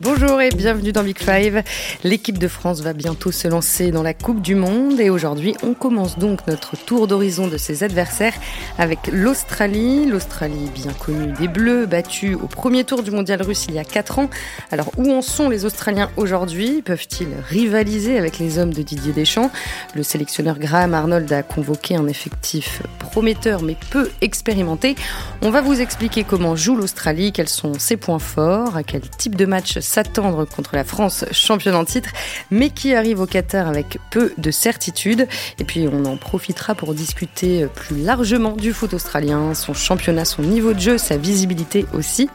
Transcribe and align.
Bonjour 0.00 0.40
et 0.40 0.50
bienvenue 0.50 0.92
dans 0.92 1.02
Big 1.02 1.18
Five. 1.18 1.64
L'équipe 2.04 2.38
de 2.38 2.46
France 2.46 2.82
va 2.82 2.92
bientôt 2.92 3.32
se 3.32 3.48
lancer 3.48 3.90
dans 3.90 4.04
la 4.04 4.14
Coupe 4.14 4.40
du 4.40 4.54
Monde 4.54 5.00
et 5.00 5.10
aujourd'hui 5.10 5.56
on 5.64 5.74
commence 5.74 6.20
donc 6.20 6.46
notre 6.46 6.76
tour 6.76 7.08
d'horizon 7.08 7.48
de 7.48 7.56
ses 7.56 7.82
adversaires 7.82 8.34
avec 8.78 9.08
l'Australie. 9.10 10.06
L'Australie 10.06 10.70
bien 10.72 10.92
connue 10.92 11.32
des 11.32 11.48
Bleus, 11.48 11.86
battue 11.86 12.36
au 12.36 12.46
premier 12.46 12.84
tour 12.84 13.02
du 13.02 13.10
Mondial 13.10 13.42
russe 13.42 13.66
il 13.68 13.74
y 13.74 13.80
a 13.80 13.84
4 13.84 14.20
ans. 14.20 14.30
Alors 14.70 14.92
où 14.98 15.12
en 15.12 15.20
sont 15.20 15.48
les 15.48 15.64
Australiens 15.64 16.10
aujourd'hui? 16.16 16.80
Peuvent-ils 16.80 17.34
rivaliser 17.48 18.18
avec 18.18 18.38
les 18.38 18.60
hommes 18.60 18.72
de 18.72 18.82
Didier 18.82 19.12
Deschamps? 19.12 19.50
Le 19.96 20.04
sélectionneur 20.04 20.60
Graham 20.60 20.94
Arnold 20.94 21.32
a 21.32 21.42
convoqué 21.42 21.96
un 21.96 22.06
effectif 22.06 22.82
prometteur 23.00 23.62
mais 23.62 23.76
peu 23.90 24.08
expérimenté. 24.20 24.94
On 25.42 25.50
va 25.50 25.60
vous 25.60 25.80
expliquer 25.80 26.22
comment 26.22 26.54
joue 26.54 26.76
l'Australie, 26.76 27.32
quels 27.32 27.48
sont 27.48 27.80
ses 27.80 27.96
points 27.96 28.20
forts, 28.20 28.76
à 28.76 28.84
quel 28.84 29.00
type 29.00 29.34
de 29.34 29.44
match 29.44 29.80
s'attendre 29.88 30.44
contre 30.44 30.76
la 30.76 30.84
France 30.84 31.24
championne 31.32 31.74
en 31.74 31.84
titre, 31.84 32.10
mais 32.50 32.70
qui 32.70 32.94
arrive 32.94 33.20
au 33.20 33.26
Qatar 33.26 33.66
avec 33.66 33.98
peu 34.10 34.32
de 34.36 34.50
certitude. 34.50 35.26
Et 35.58 35.64
puis 35.64 35.88
on 35.90 36.04
en 36.04 36.16
profitera 36.16 36.74
pour 36.74 36.94
discuter 36.94 37.66
plus 37.74 37.96
largement 37.96 38.52
du 38.52 38.72
foot 38.72 38.92
australien, 38.94 39.54
son 39.54 39.74
championnat, 39.74 40.24
son 40.24 40.42
niveau 40.42 40.74
de 40.74 40.80
jeu, 40.80 40.98
sa 40.98 41.16
visibilité 41.16 41.86
aussi. 41.94 42.28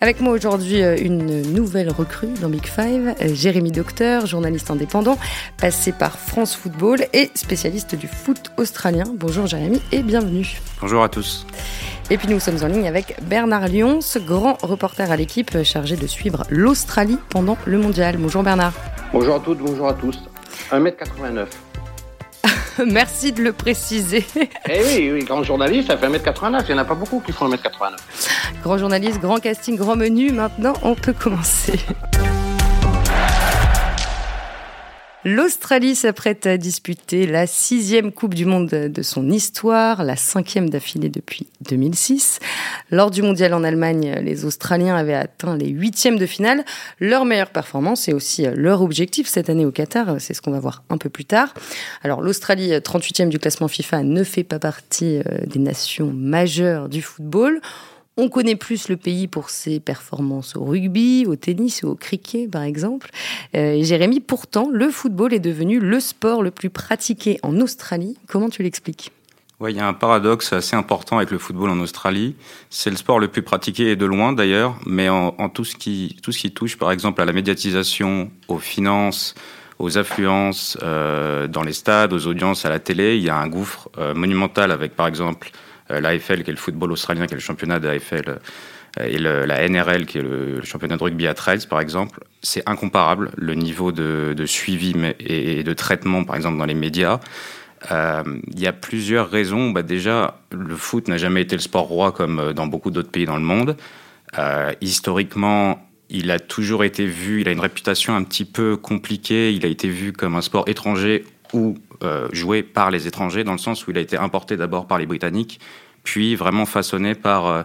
Avec 0.00 0.20
moi 0.20 0.34
aujourd'hui 0.34 0.82
euh, 0.82 0.96
une 1.00 1.42
nouvelle 1.52 1.90
recrue 1.90 2.28
dans 2.40 2.48
Big 2.48 2.66
Five, 2.66 3.14
euh, 3.20 3.34
Jérémy 3.34 3.72
Docteur, 3.72 4.26
journaliste 4.26 4.70
indépendant, 4.70 5.18
passé 5.56 5.92
par 5.92 6.18
France 6.18 6.54
Football 6.54 7.06
et 7.12 7.30
spécialiste 7.34 7.94
du 7.94 8.06
foot 8.06 8.52
australien. 8.58 9.04
Bonjour 9.14 9.46
Jérémy 9.46 9.80
et 9.92 10.02
bienvenue. 10.02 10.60
Bonjour 10.80 11.02
à 11.02 11.08
tous. 11.08 11.46
Et 12.08 12.18
puis 12.18 12.28
nous 12.28 12.38
sommes 12.38 12.62
en 12.62 12.68
ligne 12.68 12.86
avec 12.86 13.16
Bernard 13.22 13.66
Lyons, 13.66 13.98
grand 14.18 14.58
reporter 14.62 15.10
à 15.10 15.16
l'équipe 15.16 15.64
chargé 15.64 15.96
de 15.96 16.06
suivre 16.06 16.44
l'Australie 16.50 17.18
pendant 17.30 17.58
le 17.64 17.78
mondial. 17.78 18.16
Bonjour 18.16 18.44
Bernard. 18.44 18.74
Bonjour 19.12 19.34
à 19.34 19.40
toutes, 19.40 19.58
bonjour 19.58 19.88
à 19.88 19.94
tous. 19.94 20.16
1m89. 20.70 21.46
Merci 22.86 23.32
de 23.32 23.42
le 23.42 23.52
préciser. 23.52 24.24
Eh 24.68 24.82
oui, 24.84 25.10
oui, 25.14 25.24
grand 25.24 25.42
journaliste, 25.42 25.88
ça 25.88 25.96
fait 25.96 26.08
1m89. 26.08 26.62
Il 26.68 26.74
n'y 26.74 26.78
en 26.78 26.82
a 26.82 26.84
pas 26.84 26.94
beaucoup 26.94 27.18
qui 27.18 27.32
font 27.32 27.48
1m89. 27.48 27.96
Grand 28.62 28.78
journaliste, 28.78 29.20
grand 29.20 29.40
casting, 29.40 29.76
grand 29.76 29.96
menu. 29.96 30.30
Maintenant, 30.30 30.74
on 30.82 30.94
peut 30.94 31.12
commencer. 31.12 31.80
L'Australie 35.28 35.96
s'apprête 35.96 36.46
à 36.46 36.56
disputer 36.56 37.26
la 37.26 37.48
sixième 37.48 38.12
Coupe 38.12 38.32
du 38.32 38.46
Monde 38.46 38.68
de 38.68 39.02
son 39.02 39.28
histoire, 39.28 40.04
la 40.04 40.14
cinquième 40.14 40.70
d'affilée 40.70 41.08
depuis 41.08 41.48
2006. 41.68 42.38
Lors 42.92 43.10
du 43.10 43.22
Mondial 43.22 43.52
en 43.52 43.64
Allemagne, 43.64 44.20
les 44.22 44.44
Australiens 44.44 44.94
avaient 44.94 45.14
atteint 45.14 45.56
les 45.56 45.66
huitièmes 45.66 46.16
de 46.16 46.26
finale. 46.26 46.64
Leur 47.00 47.24
meilleure 47.24 47.50
performance 47.50 48.06
et 48.06 48.14
aussi 48.14 48.46
leur 48.54 48.82
objectif 48.82 49.26
cette 49.26 49.50
année 49.50 49.66
au 49.66 49.72
Qatar, 49.72 50.20
c'est 50.20 50.32
ce 50.32 50.40
qu'on 50.40 50.52
va 50.52 50.60
voir 50.60 50.84
un 50.90 50.96
peu 50.96 51.08
plus 51.08 51.24
tard. 51.24 51.52
Alors 52.04 52.22
l'Australie, 52.22 52.70
38e 52.70 53.28
du 53.28 53.40
classement 53.40 53.66
FIFA, 53.66 54.04
ne 54.04 54.22
fait 54.22 54.44
pas 54.44 54.60
partie 54.60 55.18
euh, 55.18 55.44
des 55.44 55.58
nations 55.58 56.12
majeures 56.14 56.88
du 56.88 57.02
football. 57.02 57.60
On 58.18 58.30
connaît 58.30 58.56
plus 58.56 58.88
le 58.88 58.96
pays 58.96 59.28
pour 59.28 59.50
ses 59.50 59.78
performances 59.78 60.56
au 60.56 60.64
rugby, 60.64 61.26
au 61.26 61.36
tennis 61.36 61.82
ou 61.82 61.88
au 61.88 61.94
cricket, 61.94 62.50
par 62.50 62.62
exemple. 62.62 63.10
Euh, 63.54 63.82
Jérémy, 63.82 64.20
pourtant, 64.20 64.70
le 64.72 64.90
football 64.90 65.34
est 65.34 65.40
devenu 65.40 65.80
le 65.80 66.00
sport 66.00 66.42
le 66.42 66.50
plus 66.50 66.70
pratiqué 66.70 67.38
en 67.42 67.60
Australie. 67.60 68.16
Comment 68.26 68.48
tu 68.48 68.62
l'expliques? 68.62 69.12
Oui, 69.60 69.72
il 69.72 69.76
y 69.76 69.80
a 69.80 69.86
un 69.86 69.92
paradoxe 69.92 70.54
assez 70.54 70.76
important 70.76 71.18
avec 71.18 71.30
le 71.30 71.36
football 71.36 71.68
en 71.68 71.78
Australie. 71.80 72.36
C'est 72.70 72.88
le 72.88 72.96
sport 72.96 73.18
le 73.18 73.28
plus 73.28 73.42
pratiqué 73.42 73.90
et 73.90 73.96
de 73.96 74.06
loin 74.06 74.32
d'ailleurs, 74.32 74.76
mais 74.86 75.10
en, 75.10 75.48
tout, 75.50 75.64
ce 75.64 75.76
qui, 75.76 76.16
touche 76.54 76.78
par 76.78 76.92
exemple 76.92 77.20
à 77.20 77.26
la 77.26 77.32
médiatisation, 77.32 78.30
aux 78.48 78.58
finances, 78.58 79.34
aux 79.78 79.98
affluences 79.98 80.78
euh, 80.82 81.48
dans 81.48 81.62
les 81.62 81.72
stades, 81.74 82.14
aux 82.14 82.26
audiences 82.26 82.64
à 82.64 82.70
la 82.70 82.78
télé, 82.78 83.16
il 83.16 83.22
y 83.22 83.30
a 83.30 83.36
un 83.36 83.48
gouffre 83.48 83.90
euh, 83.98 84.14
monumental 84.14 84.70
avec 84.72 84.94
par 84.94 85.06
exemple 85.06 85.50
l'AFL, 85.88 86.42
qui 86.42 86.50
est 86.50 86.54
le 86.54 86.58
football 86.58 86.92
australien, 86.92 87.26
qui 87.26 87.34
est 87.34 87.36
le 87.36 87.42
championnat 87.42 87.78
de 87.78 87.88
l'AFL, 87.88 88.24
euh, 88.28 89.04
et 89.04 89.18
la 89.18 89.68
NRL, 89.68 90.06
qui 90.06 90.18
est 90.18 90.22
le, 90.22 90.62
championnat 90.62 90.96
de 90.96 91.02
rugby 91.02 91.26
à 91.26 91.34
13, 91.34 91.66
par 91.66 91.80
exemple, 91.80 92.20
c'est 92.42 92.62
incomparable, 92.68 93.30
le 93.36 93.54
niveau 93.54 93.92
de, 93.92 94.34
suivi 94.46 94.94
et 95.20 95.62
de 95.62 95.72
traitement, 95.74 96.24
par 96.24 96.36
exemple, 96.36 96.58
dans 96.58 96.64
les 96.64 96.74
médias. 96.74 97.20
Euh, 97.92 98.22
il 98.52 98.58
y 98.58 98.66
a 98.66 98.72
plusieurs 98.72 99.30
raisons. 99.30 99.70
Bah 99.70 99.82
déjà, 99.82 100.40
le 100.50 100.74
foot 100.74 101.08
n'a 101.08 101.18
jamais 101.18 101.42
été 101.42 101.56
le 101.56 101.60
sport 101.60 101.84
roi 101.84 102.10
comme 102.10 102.52
dans 102.54 102.66
beaucoup 102.66 102.90
d'autres 102.90 103.10
pays 103.10 103.26
dans 103.26 103.36
le 103.36 103.42
monde. 103.42 103.76
historiquement, 104.80 105.86
il 106.08 106.30
a 106.30 106.38
toujours 106.38 106.84
été 106.84 107.06
vu, 107.06 107.40
il 107.40 107.48
a 107.48 107.52
une 107.52 107.60
réputation 107.60 108.14
un 108.14 108.22
petit 108.22 108.44
peu 108.44 108.76
compliquée, 108.76 109.52
il 109.52 109.64
a 109.66 109.68
été 109.68 109.88
vu 109.88 110.12
comme 110.12 110.36
un 110.36 110.40
sport 110.40 110.68
étranger 110.68 111.24
ou 111.52 111.76
euh, 112.02 112.28
joué 112.32 112.62
par 112.62 112.90
les 112.90 113.06
étrangers, 113.06 113.44
dans 113.44 113.52
le 113.52 113.58
sens 113.58 113.86
où 113.86 113.90
il 113.90 113.98
a 113.98 114.00
été 114.00 114.16
importé 114.16 114.56
d'abord 114.56 114.86
par 114.86 114.98
les 114.98 115.06
Britanniques, 115.06 115.60
puis 116.02 116.34
vraiment 116.36 116.66
façonné 116.66 117.14
par 117.14 117.46
euh, 117.46 117.62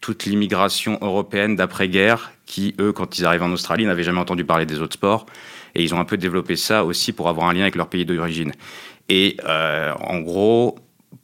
toute 0.00 0.24
l'immigration 0.24 0.98
européenne 1.00 1.56
d'après-guerre, 1.56 2.32
qui, 2.46 2.74
eux, 2.78 2.92
quand 2.92 3.18
ils 3.18 3.24
arrivent 3.24 3.42
en 3.42 3.52
Australie, 3.52 3.86
n'avaient 3.86 4.02
jamais 4.02 4.20
entendu 4.20 4.44
parler 4.44 4.66
des 4.66 4.80
autres 4.80 4.94
sports. 4.94 5.26
Et 5.74 5.82
ils 5.82 5.94
ont 5.94 5.98
un 5.98 6.04
peu 6.04 6.16
développé 6.16 6.56
ça 6.56 6.84
aussi 6.84 7.12
pour 7.12 7.28
avoir 7.28 7.48
un 7.48 7.54
lien 7.54 7.62
avec 7.62 7.74
leur 7.74 7.88
pays 7.88 8.04
d'origine. 8.04 8.52
Et 9.08 9.36
euh, 9.44 9.92
en 10.00 10.20
gros, 10.20 10.78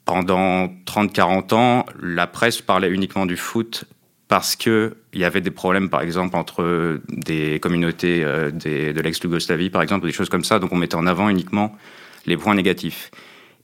pendant 0.04 0.66
30-40 0.86 1.54
ans, 1.54 1.86
la 2.00 2.26
presse 2.26 2.60
parlait 2.60 2.90
uniquement 2.90 3.26
du 3.26 3.36
foot 3.36 3.84
parce 4.30 4.56
qu'il 4.56 4.94
y 5.12 5.24
avait 5.24 5.42
des 5.42 5.50
problèmes, 5.50 5.90
par 5.90 6.00
exemple, 6.00 6.36
entre 6.36 7.00
des 7.08 7.60
communautés 7.60 8.20
de 8.22 9.00
l'ex-Yougoslavie, 9.00 9.68
par 9.68 9.82
exemple, 9.82 10.06
des 10.06 10.12
choses 10.12 10.30
comme 10.30 10.44
ça. 10.44 10.58
Donc 10.58 10.72
on 10.72 10.76
mettait 10.76 10.94
en 10.94 11.06
avant 11.06 11.28
uniquement 11.28 11.76
les 12.26 12.36
points 12.36 12.54
négatifs. 12.54 13.10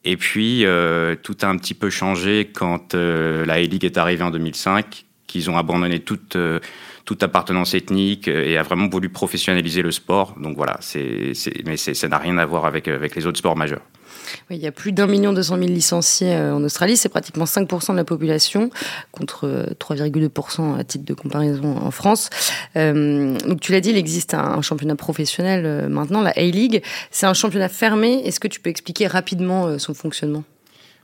Et 0.06 0.16
puis, 0.16 0.64
euh, 0.64 1.16
tout 1.20 1.36
a 1.42 1.46
un 1.46 1.56
petit 1.56 1.74
peu 1.74 1.90
changé 1.90 2.48
quand 2.52 2.94
euh, 2.94 3.44
la 3.44 3.54
A-League 3.54 3.84
est 3.84 3.98
arrivée 3.98 4.22
en 4.22 4.30
2005, 4.30 5.04
qu'ils 5.26 5.50
ont 5.50 5.58
abandonné 5.58 5.98
toute, 5.98 6.36
euh, 6.36 6.60
toute 7.06 7.22
appartenance 7.22 7.72
ethnique 7.72 8.28
et 8.28 8.58
a 8.58 8.62
vraiment 8.62 8.88
voulu 8.88 9.08
professionnaliser 9.08 9.80
le 9.80 9.92
sport. 9.92 10.34
Donc 10.38 10.56
voilà, 10.56 10.76
c'est, 10.80 11.32
mais 11.64 11.76
ça 11.78 12.08
n'a 12.08 12.18
rien 12.18 12.36
à 12.36 12.44
voir 12.44 12.66
avec, 12.66 12.88
avec 12.88 13.14
les 13.16 13.26
autres 13.26 13.38
sports 13.38 13.56
majeurs. 13.56 13.82
Il 14.50 14.56
y 14.56 14.66
a 14.66 14.72
plus 14.72 14.92
d'un 14.92 15.06
million 15.06 15.32
deux 15.32 15.44
cent 15.44 15.56
mille 15.56 15.72
licenciés 15.72 16.34
euh, 16.34 16.54
en 16.54 16.62
Australie. 16.64 16.96
C'est 16.96 17.08
pratiquement 17.08 17.44
5% 17.44 17.92
de 17.92 17.96
la 17.96 18.04
population 18.04 18.70
contre 19.12 19.68
3,2% 19.78 20.60
euh, 20.74 20.80
à 20.80 20.84
titre 20.84 21.04
de 21.04 21.14
comparaison 21.14 21.76
en 21.76 21.90
France. 21.92 22.28
Euh, 22.76 23.38
donc 23.46 23.60
tu 23.60 23.72
l'as 23.72 23.80
dit, 23.80 23.90
il 23.90 23.96
existe 23.96 24.34
un, 24.34 24.60
championnat 24.62 24.96
professionnel 24.96 25.88
maintenant, 25.88 26.22
la 26.22 26.30
A-League. 26.30 26.82
C'est 27.12 27.26
un 27.26 27.34
championnat 27.34 27.68
fermé. 27.68 28.22
Est-ce 28.24 28.40
que 28.40 28.48
tu 28.48 28.58
peux 28.58 28.70
expliquer 28.70 29.06
rapidement 29.06 29.78
son 29.78 29.94
fonctionnement? 29.94 30.42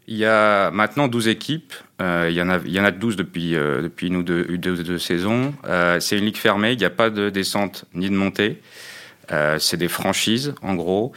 Il 0.08 0.16
y 0.16 0.24
a 0.24 0.70
maintenant 0.70 1.08
12 1.08 1.28
équipes. 1.28 1.74
il, 2.00 2.32
y 2.32 2.42
en 2.42 2.48
a, 2.48 2.58
il 2.64 2.72
y 2.72 2.80
en 2.80 2.84
a 2.84 2.90
12 2.90 3.16
depuis, 3.16 3.52
depuis 3.52 4.10
nous 4.10 4.22
deux, 4.22 4.44
deux, 4.58 4.98
saisons. 4.98 5.54
c'est 6.00 6.18
une 6.18 6.24
ligue 6.24 6.36
fermée. 6.36 6.72
Il 6.72 6.78
n'y 6.78 6.84
a 6.84 6.90
pas 6.90 7.10
de 7.10 7.30
descente 7.30 7.84
ni 7.94 8.10
de 8.10 8.14
montée. 8.14 8.60
c'est 9.58 9.76
des 9.76 9.88
franchises, 9.88 10.54
en 10.62 10.74
gros. 10.74 11.12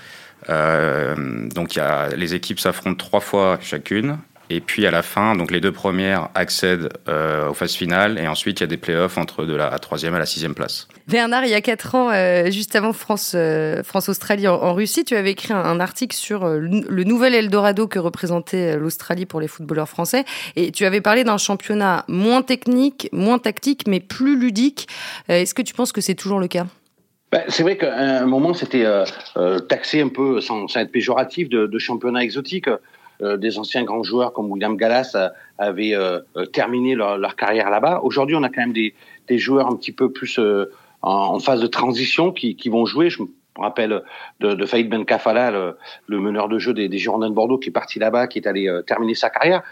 Euh, 0.50 1.47
donc 1.50 1.79
les 2.16 2.35
équipes 2.35 2.59
s'affrontent 2.59 3.03
trois 3.03 3.22
fois 3.22 3.57
chacune. 3.62 4.18
Et 4.50 4.61
puis 4.61 4.85
à 4.85 4.91
la 4.91 5.01
fin, 5.01 5.35
donc 5.35 5.51
les 5.51 5.59
deux 5.59 5.72
premières 5.72 6.29
accèdent 6.35 6.89
euh, 7.07 7.50
aux 7.50 7.53
phases 7.53 7.73
finales 7.73 8.19
et 8.19 8.28
ensuite 8.28 8.59
il 8.59 8.63
y 8.63 8.66
a 8.66 8.67
des 8.67 8.78
playoffs 8.78 9.17
entre 9.17 9.45
de 9.45 9.56
la 9.56 9.78
troisième 9.79 10.13
à 10.13 10.19
la 10.19 10.25
sixième 10.25 10.53
place. 10.53 10.88
Bernard, 11.07 11.45
il 11.45 11.51
y 11.51 11.56
a 11.56 11.61
quatre 11.61 11.95
ans, 11.95 12.11
euh, 12.11 12.50
juste 12.51 12.75
avant 12.75 12.94
France, 12.94 13.35
France 13.84 14.09
Australie 14.09 14.47
en, 14.47 14.73
Russie, 14.73 15.05
tu 15.05 15.16
avais 15.16 15.31
écrit 15.31 15.53
un, 15.53 15.79
article 15.79 16.16
sur 16.16 16.47
le 16.47 17.03
nouvel 17.03 17.35
Eldorado 17.35 17.88
que 17.88 18.00
représentait 18.00 18.78
l'Australie 18.78 19.25
pour 19.25 19.39
les 19.39 19.47
footballeurs 19.47 19.89
français 19.89 20.25
et 20.55 20.72
tu 20.72 20.85
avais 20.85 21.01
parlé 21.01 21.23
d'un 21.23 21.38
championnat 21.38 22.05
moins 22.07 22.41
technique, 22.41 23.09
moins 23.11 23.39
tactique, 23.39 23.87
mais 23.87 23.99
plus 23.99 24.40
ludique. 24.40 24.87
Est-ce 25.28 25.53
que 25.53 25.61
tu 25.61 25.73
penses 25.73 25.91
que 25.91 26.02
c'est 26.02 26.16
toujours 26.16 26.40
le 26.40 26.47
cas? 26.47 26.66
Ben, 27.31 27.43
c'est 27.49 27.64
vrai 27.64 27.75
qu'à 27.75 28.22
un 28.22 28.25
moment, 28.25 28.53
c'était 28.53 28.85
euh, 28.85 29.03
euh, 29.35 29.59
taxé 29.59 29.99
un 29.99 30.08
peu, 30.08 30.40
sans, 30.41 30.73
être 30.78 30.91
péjoratif, 30.91 31.49
de, 31.49 31.66
de 31.66 31.79
championnat 31.79 32.23
exotique. 32.23 32.69
Euh, 33.22 33.38
des 33.38 33.58
anciens 33.58 33.84
grands 33.84 34.03
joueurs 34.03 34.34
comme 34.34 34.52
William 34.52 34.76
Gallas 34.78 35.16
avaient 35.58 35.96
terminé 36.52 36.96
leur, 36.96 37.35
carrière 37.35 37.70
là-bas. 37.70 38.02
Aujourd'hui, 38.03 38.35
on 38.35 38.44
a 38.44 38.50
quand 38.50 38.62
même 38.62 38.73
des, 38.73 38.94
joueurs 39.38 39.67
un 39.67 39.76
petit 39.76 39.91
peu 39.91 40.12
plus 40.12 40.40
en, 41.02 41.40
phase 41.40 41.62
de 41.62 41.67
transition 41.67 42.32
qui, 42.32 42.70
vont 42.70 42.85
jouer. 42.85 43.09
Je 43.09 43.22
me 43.22 43.28
rappelle 43.58 44.02
de, 44.41 44.53
de 44.53 44.66
Faïd 44.66 44.90
Ben 44.90 45.06
Kafala, 45.06 45.52
le, 46.08 46.20
meneur 46.20 46.50
de 46.50 46.59
jeu 46.59 46.73
des, 46.73 46.90
des 46.90 46.97
Girondins 46.97 47.29
de 47.29 47.35
Bordeaux, 47.35 47.58
qui 47.58 47.70
est 47.70 47.73
parti 47.73 48.00
là-bas, 48.00 48.28
qui 48.28 48.40
est 48.40 48.47
allé 48.47 48.70
terminer 48.85 49.16
sa 49.16 49.29
carrière. 49.29 49.64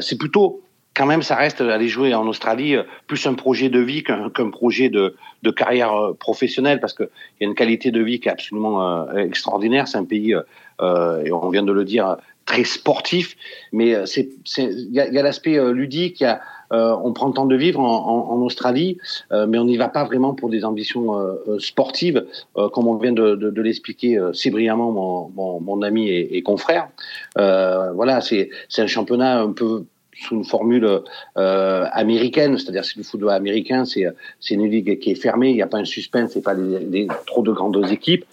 c'est 0.00 0.18
plutôt 0.18 0.62
quand 0.94 1.06
même, 1.06 1.22
ça 1.22 1.34
reste 1.34 1.60
aller 1.60 1.88
jouer 1.88 2.14
en 2.14 2.26
Australie 2.26 2.76
euh, 2.76 2.84
plus 3.06 3.26
un 3.26 3.34
projet 3.34 3.68
de 3.68 3.80
vie 3.80 4.02
qu'un 4.04 4.50
projet 4.50 4.88
de, 4.88 5.16
de, 5.42 5.50
carrière 5.50 5.92
euh, 5.92 6.14
professionnelle, 6.14 6.80
parce 6.80 6.94
qu'il 6.94 7.08
y 7.40 7.44
a 7.44 7.48
une 7.48 7.54
qualité 7.54 7.90
de 7.90 8.00
vie 8.00 8.20
qui 8.20 8.28
est 8.28 8.32
absolument 8.32 9.08
euh, 9.08 9.16
extraordinaire. 9.16 9.88
C'est 9.88 9.98
un 9.98 10.04
pays, 10.04 10.34
euh, 10.80 11.24
et 11.24 11.32
on 11.32 11.48
vient 11.50 11.64
de 11.64 11.72
le 11.72 11.84
dire, 11.84 12.16
très 12.46 12.64
sportif, 12.64 13.36
mais 13.72 13.94
il 14.06 14.92
y 14.92 15.00
a, 15.00 15.04
a 15.04 15.22
l'aspect 15.22 15.58
ludique, 15.72 16.20
il 16.20 16.24
y 16.24 16.26
a 16.26 16.40
on 16.70 17.12
prend 17.12 17.28
le 17.28 17.34
temps 17.34 17.46
de 17.46 17.54
vivre 17.54 17.78
en, 17.78 18.40
Australie, 18.42 18.98
mais 19.30 19.58
on 19.58 19.64
n'y 19.64 19.76
va 19.76 19.88
pas 19.88 20.02
vraiment 20.04 20.34
pour 20.34 20.50
des 20.50 20.64
ambitions 20.64 21.14
sportives, 21.58 22.26
comme 22.54 22.88
on 22.88 22.96
vient 22.96 23.12
de, 23.12 23.60
l'expliquer 23.60 24.18
si 24.32 24.50
brillamment 24.50 24.90
mon, 24.90 25.60
mon, 25.60 25.82
ami 25.82 26.08
et, 26.08 26.36
et 26.36 26.42
confrère. 26.42 26.88
voilà, 27.36 28.20
c'est 28.20 28.50
un 28.78 28.88
championnat 28.88 29.40
un 29.40 29.52
peu 29.52 29.84
sous 30.20 30.34
une 30.34 30.44
formule 30.44 31.02
euh, 31.36 31.86
américaine, 31.92 32.58
c'est-à-dire 32.58 32.84
c'est 32.84 32.96
le 32.96 33.02
football 33.02 33.30
américain, 33.30 33.84
c'est 33.84 34.06
c'est 34.40 34.54
une 34.54 34.68
ligue 34.68 34.98
qui 34.98 35.10
est 35.10 35.14
fermée, 35.14 35.50
il 35.50 35.54
n'y 35.54 35.62
a 35.62 35.66
pas 35.66 35.78
un 35.78 35.84
suspense, 35.84 36.32
c'est 36.32 36.42
pas 36.42 36.54
des, 36.54 37.08
trop 37.26 37.42
de 37.42 37.52
grandes 37.52 37.90
équipes. 37.90 38.24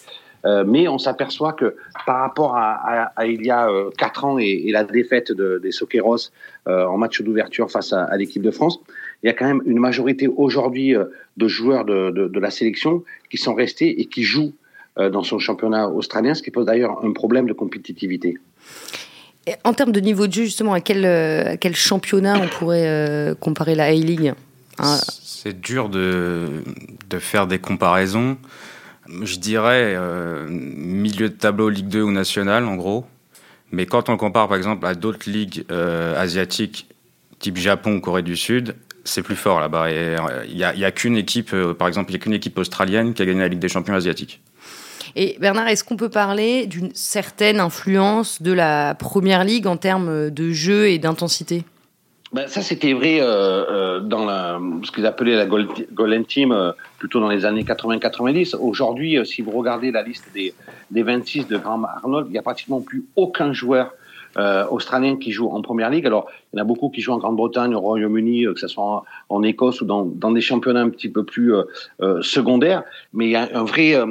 Euh, 0.45 0.63
mais 0.65 0.87
on 0.87 0.97
s'aperçoit 0.97 1.53
que 1.53 1.75
par 2.05 2.19
rapport 2.19 2.55
à, 2.55 3.13
il 3.25 3.45
y 3.45 3.51
a 3.51 3.69
euh, 3.69 3.91
quatre 3.97 4.25
ans 4.25 4.37
et, 4.39 4.71
la 4.71 4.83
défaite 4.83 5.31
des 5.31 5.71
Soqueros 5.71 6.31
en 6.65 6.97
match 6.97 7.21
d'ouverture 7.21 7.69
face 7.69 7.93
à, 7.93 8.15
l'équipe 8.17 8.41
de 8.41 8.51
France, 8.51 8.79
il 9.23 9.27
y 9.27 9.29
a 9.29 9.33
quand 9.33 9.45
même 9.45 9.61
une 9.65 9.79
majorité 9.79 10.27
aujourd'hui 10.27 10.95
de 11.37 11.47
joueurs 11.47 11.85
de, 11.85 12.09
de, 12.09 12.39
la 12.39 12.49
sélection 12.49 13.03
qui 13.29 13.37
sont 13.37 13.53
restés 13.53 14.01
et 14.01 14.05
qui 14.05 14.23
jouent 14.23 14.53
dans 14.97 15.23
son 15.23 15.39
championnat 15.39 15.89
australien, 15.89 16.33
ce 16.33 16.43
qui 16.43 16.51
pose 16.51 16.65
d'ailleurs 16.65 17.03
un 17.03 17.11
problème 17.11 17.47
de 17.47 17.53
compétitivité. 17.53 18.37
En 19.63 19.73
termes 19.73 19.91
de 19.91 19.99
niveau 19.99 20.27
de 20.27 20.33
jeu, 20.33 20.43
justement, 20.43 20.73
à 20.73 20.81
quel, 20.81 21.03
euh, 21.03 21.55
quel 21.59 21.75
championnat 21.75 22.39
on 22.39 22.47
pourrait 22.47 22.87
euh, 22.87 23.33
comparer 23.33 23.73
la 23.73 23.85
A-League 23.85 24.33
hein? 24.77 24.97
C'est 25.23 25.59
dur 25.59 25.89
de, 25.89 26.63
de, 27.09 27.17
faire 27.17 27.47
des 27.47 27.57
comparaisons. 27.57 28.37
Je 29.23 29.37
dirais 29.37 29.93
euh, 29.95 30.47
milieu 30.49 31.29
de 31.29 31.33
tableau 31.33 31.69
Ligue 31.69 31.87
2 31.87 32.01
ou 32.01 32.11
nationale, 32.11 32.65
en 32.65 32.75
gros. 32.75 33.05
Mais 33.71 33.85
quand 33.85 34.09
on 34.09 34.17
compare, 34.17 34.47
par 34.47 34.57
exemple, 34.57 34.85
à 34.85 34.95
d'autres 34.95 35.29
ligues 35.29 35.65
asiatiques, 35.69 36.87
type 37.39 37.57
Japon 37.57 37.95
ou 37.95 38.01
Corée 38.01 38.21
du 38.21 38.35
Sud, 38.35 38.75
c'est 39.05 39.23
plus 39.23 39.37
fort 39.37 39.61
là-bas. 39.61 39.89
Il 39.89 40.55
n'y 40.55 40.63
a, 40.63 40.87
a 40.87 40.91
qu'une 40.91 41.15
équipe, 41.15 41.55
par 41.79 41.87
exemple, 41.87 42.11
il 42.11 42.15
n'y 42.15 42.19
a 42.19 42.23
qu'une 42.23 42.33
équipe 42.33 42.57
australienne 42.57 43.13
qui 43.13 43.21
a 43.21 43.25
gagné 43.25 43.39
la 43.39 43.47
Ligue 43.47 43.59
des 43.59 43.69
champions 43.69 43.93
asiatiques. 43.93 44.41
Et 45.15 45.37
Bernard, 45.39 45.67
est-ce 45.67 45.83
qu'on 45.83 45.97
peut 45.97 46.09
parler 46.09 46.65
d'une 46.65 46.93
certaine 46.93 47.59
influence 47.59 48.41
de 48.41 48.51
la 48.51 48.95
Première 48.95 49.43
Ligue 49.43 49.67
en 49.67 49.77
termes 49.77 50.29
de 50.29 50.51
jeu 50.51 50.89
et 50.89 50.99
d'intensité? 50.99 51.63
Ben, 52.33 52.47
ça, 52.47 52.61
c'était 52.61 52.93
vrai 52.93 53.19
euh, 53.19 53.25
euh, 53.27 53.99
dans 53.99 54.25
la, 54.25 54.57
ce 54.83 54.91
qu'ils 54.91 55.05
appelaient 55.05 55.35
la 55.35 55.45
Golden 55.45 56.23
Team, 56.23 56.53
euh, 56.53 56.71
plutôt 56.97 57.19
dans 57.19 57.27
les 57.27 57.45
années 57.45 57.63
80-90. 57.63 58.55
Aujourd'hui, 58.55 59.19
si 59.25 59.41
vous 59.41 59.51
regardez 59.51 59.91
la 59.91 60.01
liste 60.01 60.31
des, 60.33 60.53
des 60.91 61.03
26 61.03 61.47
de 61.47 61.57
Graham 61.57 61.85
Arnold, 61.85 62.27
il 62.29 62.31
n'y 62.31 62.37
a 62.37 62.41
pratiquement 62.41 62.79
plus 62.81 63.05
aucun 63.15 63.53
joueur 63.53 63.93
australien 64.69 65.17
qui 65.17 65.33
joue 65.33 65.49
en 65.49 65.61
Première 65.61 65.89
Ligue. 65.89 66.07
Alors, 66.07 66.29
il 66.53 66.57
y 66.57 66.59
en 66.61 66.63
a 66.63 66.65
beaucoup 66.65 66.89
qui 66.89 67.01
jouent 67.01 67.11
en 67.11 67.17
Grande-Bretagne, 67.17 67.75
au 67.75 67.81
Royaume-Uni, 67.81 68.45
que 68.45 68.57
ce 68.61 68.69
soit 68.69 68.81
en, 68.81 69.03
en, 69.27 69.43
Écosse 69.43 69.81
ou 69.81 69.85
dans, 69.85 70.05
dans, 70.05 70.31
des 70.31 70.39
championnats 70.39 70.79
un 70.79 70.89
petit 70.89 71.09
peu 71.09 71.25
plus 71.25 71.53
secondaires. 72.21 72.83
Mais 73.13 73.25
il 73.25 73.31
y 73.31 73.35
a 73.35 73.49
un 73.53 73.65
vrai 73.65 74.01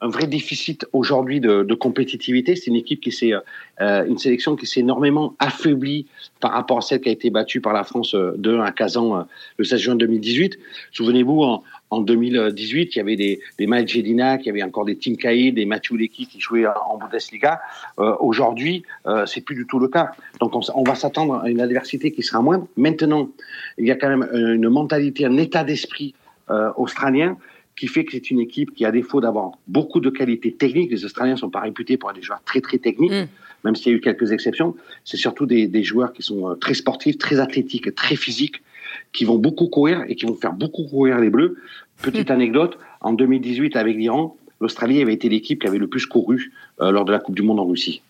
un 0.00 0.08
vrai 0.08 0.26
déficit 0.26 0.86
aujourd'hui 0.92 1.40
de, 1.40 1.62
de, 1.62 1.74
compétitivité. 1.74 2.56
C'est 2.56 2.68
une 2.68 2.76
équipe 2.76 3.00
qui 3.00 3.12
s'est, 3.12 3.32
euh, 3.80 4.04
une 4.06 4.18
sélection 4.18 4.56
qui 4.56 4.66
s'est 4.66 4.80
énormément 4.80 5.34
affaiblie 5.38 6.06
par 6.40 6.52
rapport 6.52 6.78
à 6.78 6.80
celle 6.80 7.00
qui 7.00 7.08
a 7.08 7.12
été 7.12 7.30
battue 7.30 7.60
par 7.60 7.72
la 7.72 7.84
France 7.84 8.14
euh, 8.14 8.34
de 8.36 8.56
1 8.56 8.62
à 8.62 8.72
Kazan 8.72 9.16
euh, 9.16 9.22
le 9.58 9.64
16 9.64 9.80
juin 9.80 9.94
2018. 9.96 10.58
Souvenez-vous, 10.92 11.42
en, 11.42 11.62
en 11.90 12.00
2018, 12.00 12.94
il 12.94 12.98
y 12.98 13.00
avait 13.00 13.16
des, 13.16 13.40
des 13.58 13.66
Maël 13.66 13.86
Jedina, 13.86 14.36
il 14.36 14.46
y 14.46 14.50
avait 14.50 14.62
encore 14.62 14.84
des 14.84 14.96
Tim 14.96 15.16
Caïd, 15.16 15.56
des 15.56 15.66
Mathieu 15.66 15.96
Lecky 15.96 16.26
qui 16.26 16.40
jouaient 16.40 16.66
en 16.66 16.98
Bundesliga. 16.98 17.60
Euh, 17.98 18.14
Aujourd'hui, 18.20 18.84
euh, 19.06 19.26
c'est 19.26 19.40
plus 19.40 19.56
du 19.56 19.66
tout 19.66 19.80
le 19.80 19.88
cas. 19.88 20.12
Donc 20.40 20.54
on, 20.54 20.60
on 20.74 20.84
va 20.84 20.94
s'attendre 20.94 21.40
à 21.42 21.50
une 21.50 21.60
adversité 21.60 22.12
qui 22.12 22.22
sera 22.22 22.40
moindre. 22.40 22.66
Maintenant, 22.76 23.28
il 23.76 23.86
y 23.86 23.90
a 23.90 23.96
quand 23.96 24.08
même 24.08 24.28
une 24.32 24.68
mentalité, 24.68 25.26
un 25.26 25.36
état 25.36 25.64
d'esprit 25.64 26.14
euh, 26.50 26.70
australien 26.76 27.36
qui 27.80 27.86
fait 27.86 28.04
que 28.04 28.12
c'est 28.12 28.30
une 28.30 28.40
équipe 28.40 28.74
qui, 28.74 28.84
à 28.84 28.92
défaut 28.92 29.22
d'avoir 29.22 29.52
beaucoup 29.66 30.00
de 30.00 30.10
qualités 30.10 30.52
techniques, 30.52 30.90
les 30.90 31.06
Australiens 31.06 31.32
ne 31.32 31.38
sont 31.38 31.48
pas 31.48 31.60
réputés 31.60 31.96
pour 31.96 32.10
être 32.10 32.16
des 32.16 32.22
joueurs 32.22 32.42
très 32.44 32.60
très 32.60 32.76
techniques, 32.76 33.10
mm. 33.10 33.26
même 33.64 33.74
s'il 33.74 33.92
y 33.92 33.94
a 33.94 33.96
eu 33.96 34.02
quelques 34.02 34.32
exceptions, 34.32 34.76
c'est 35.06 35.16
surtout 35.16 35.46
des, 35.46 35.66
des, 35.66 35.82
joueurs 35.82 36.12
qui 36.12 36.22
sont 36.22 36.50
euh, 36.50 36.54
très 36.56 36.74
sportifs, 36.74 37.16
très 37.16 37.40
athlétiques, 37.40 37.94
très 37.94 38.16
physiques, 38.16 38.62
qui 39.14 39.24
vont 39.24 39.38
beaucoup 39.38 39.68
courir 39.68 40.04
et 40.08 40.14
qui 40.14 40.26
vont 40.26 40.34
faire 40.34 40.52
beaucoup 40.52 40.84
courir 40.84 41.20
les 41.20 41.30
Bleus. 41.30 41.56
Petite 42.02 42.28
mm. 42.28 42.32
anecdote, 42.32 42.78
en 43.00 43.14
2018 43.14 43.74
avec 43.76 43.96
l'Iran, 43.96 44.36
l'Australie 44.60 45.00
avait 45.00 45.14
été 45.14 45.30
l'équipe 45.30 45.62
qui 45.62 45.66
avait 45.66 45.78
le 45.78 45.86
plus 45.86 46.04
couru 46.04 46.52
euh, 46.82 46.90
lors 46.90 47.06
de 47.06 47.12
la 47.12 47.18
Coupe 47.18 47.34
du 47.34 47.40
Monde 47.40 47.60
en 47.60 47.66
Russie. 47.66 48.02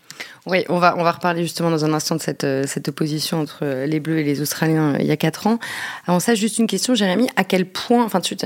Oui, 0.46 0.64
on 0.70 0.78
va, 0.78 0.94
on 0.96 1.02
va 1.02 1.12
reparler 1.12 1.42
justement 1.42 1.70
dans 1.70 1.84
un 1.84 1.92
instant 1.92 2.16
de 2.16 2.20
cette, 2.20 2.44
euh, 2.44 2.64
cette 2.66 2.88
opposition 2.88 3.40
entre 3.40 3.60
euh, 3.62 3.86
les 3.86 4.00
Bleus 4.00 4.20
et 4.20 4.24
les 4.24 4.40
Australiens 4.40 4.94
euh, 4.94 4.98
il 4.98 5.06
y 5.06 5.10
a 5.10 5.16
quatre 5.18 5.46
ans. 5.46 5.58
Avant 6.06 6.18
ça, 6.18 6.34
juste 6.34 6.58
une 6.58 6.66
question, 6.66 6.94
Jérémy. 6.94 7.28
À 7.36 7.44
quel 7.44 7.66
point, 7.66 8.02
enfin, 8.02 8.20
tu, 8.20 8.36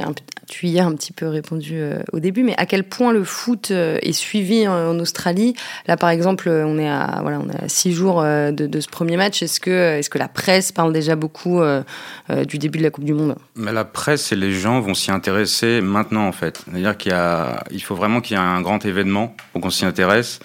tu 0.49 0.67
y 0.67 0.81
as 0.81 0.85
un 0.85 0.93
petit 0.95 1.13
peu 1.13 1.29
répondu 1.29 1.81
au 2.13 2.19
début, 2.19 2.43
mais 2.43 2.55
à 2.59 2.67
quel 2.67 2.85
point 2.85 3.13
le 3.13 3.23
foot 3.23 3.71
est 3.71 4.13
suivi 4.13 4.67
en, 4.67 4.99
Australie? 4.99 5.55
Là, 5.87 5.97
par 5.97 6.11
exemple, 6.11 6.49
on 6.49 6.79
est 6.79 6.89
à, 6.89 7.21
voilà, 7.23 7.41
est 7.63 7.91
jours 7.91 8.23
de, 8.23 8.81
ce 8.81 8.89
premier 8.89 9.17
match. 9.17 9.43
Est-ce 9.43 9.61
que, 9.61 9.99
est-ce 9.99 10.11
que 10.11 10.19
la 10.19 10.29
presse 10.29 10.73
parle 10.73 10.93
déjà 10.93 11.17
beaucoup 11.17 11.63
du 12.47 12.59
début 12.59 12.79
de 12.79 12.85
la 12.85 12.91
Coupe 12.91 13.05
du 13.05 13.15
Monde? 13.15 13.37
Mais 13.57 13.73
La 13.73 13.85
presse 13.85 14.33
et 14.33 14.37
les 14.37 14.53
gens 14.53 14.81
vont 14.81 14.95
s'y 14.95 15.11
intéresser 15.11 15.81
maintenant, 15.81 16.27
en 16.27 16.33
fait. 16.33 16.63
C'est-à-dire 16.65 16.97
qu'il 16.97 17.17
il 17.71 17.83
faut 17.83 17.95
vraiment 17.95 18.21
qu'il 18.21 18.37
y 18.37 18.41
ait 18.41 18.43
un 18.43 18.61
grand 18.61 18.85
événement 18.85 19.35
pour 19.53 19.63
qu'on 19.63 19.71
s'y 19.71 19.85
intéresse. 19.85 20.41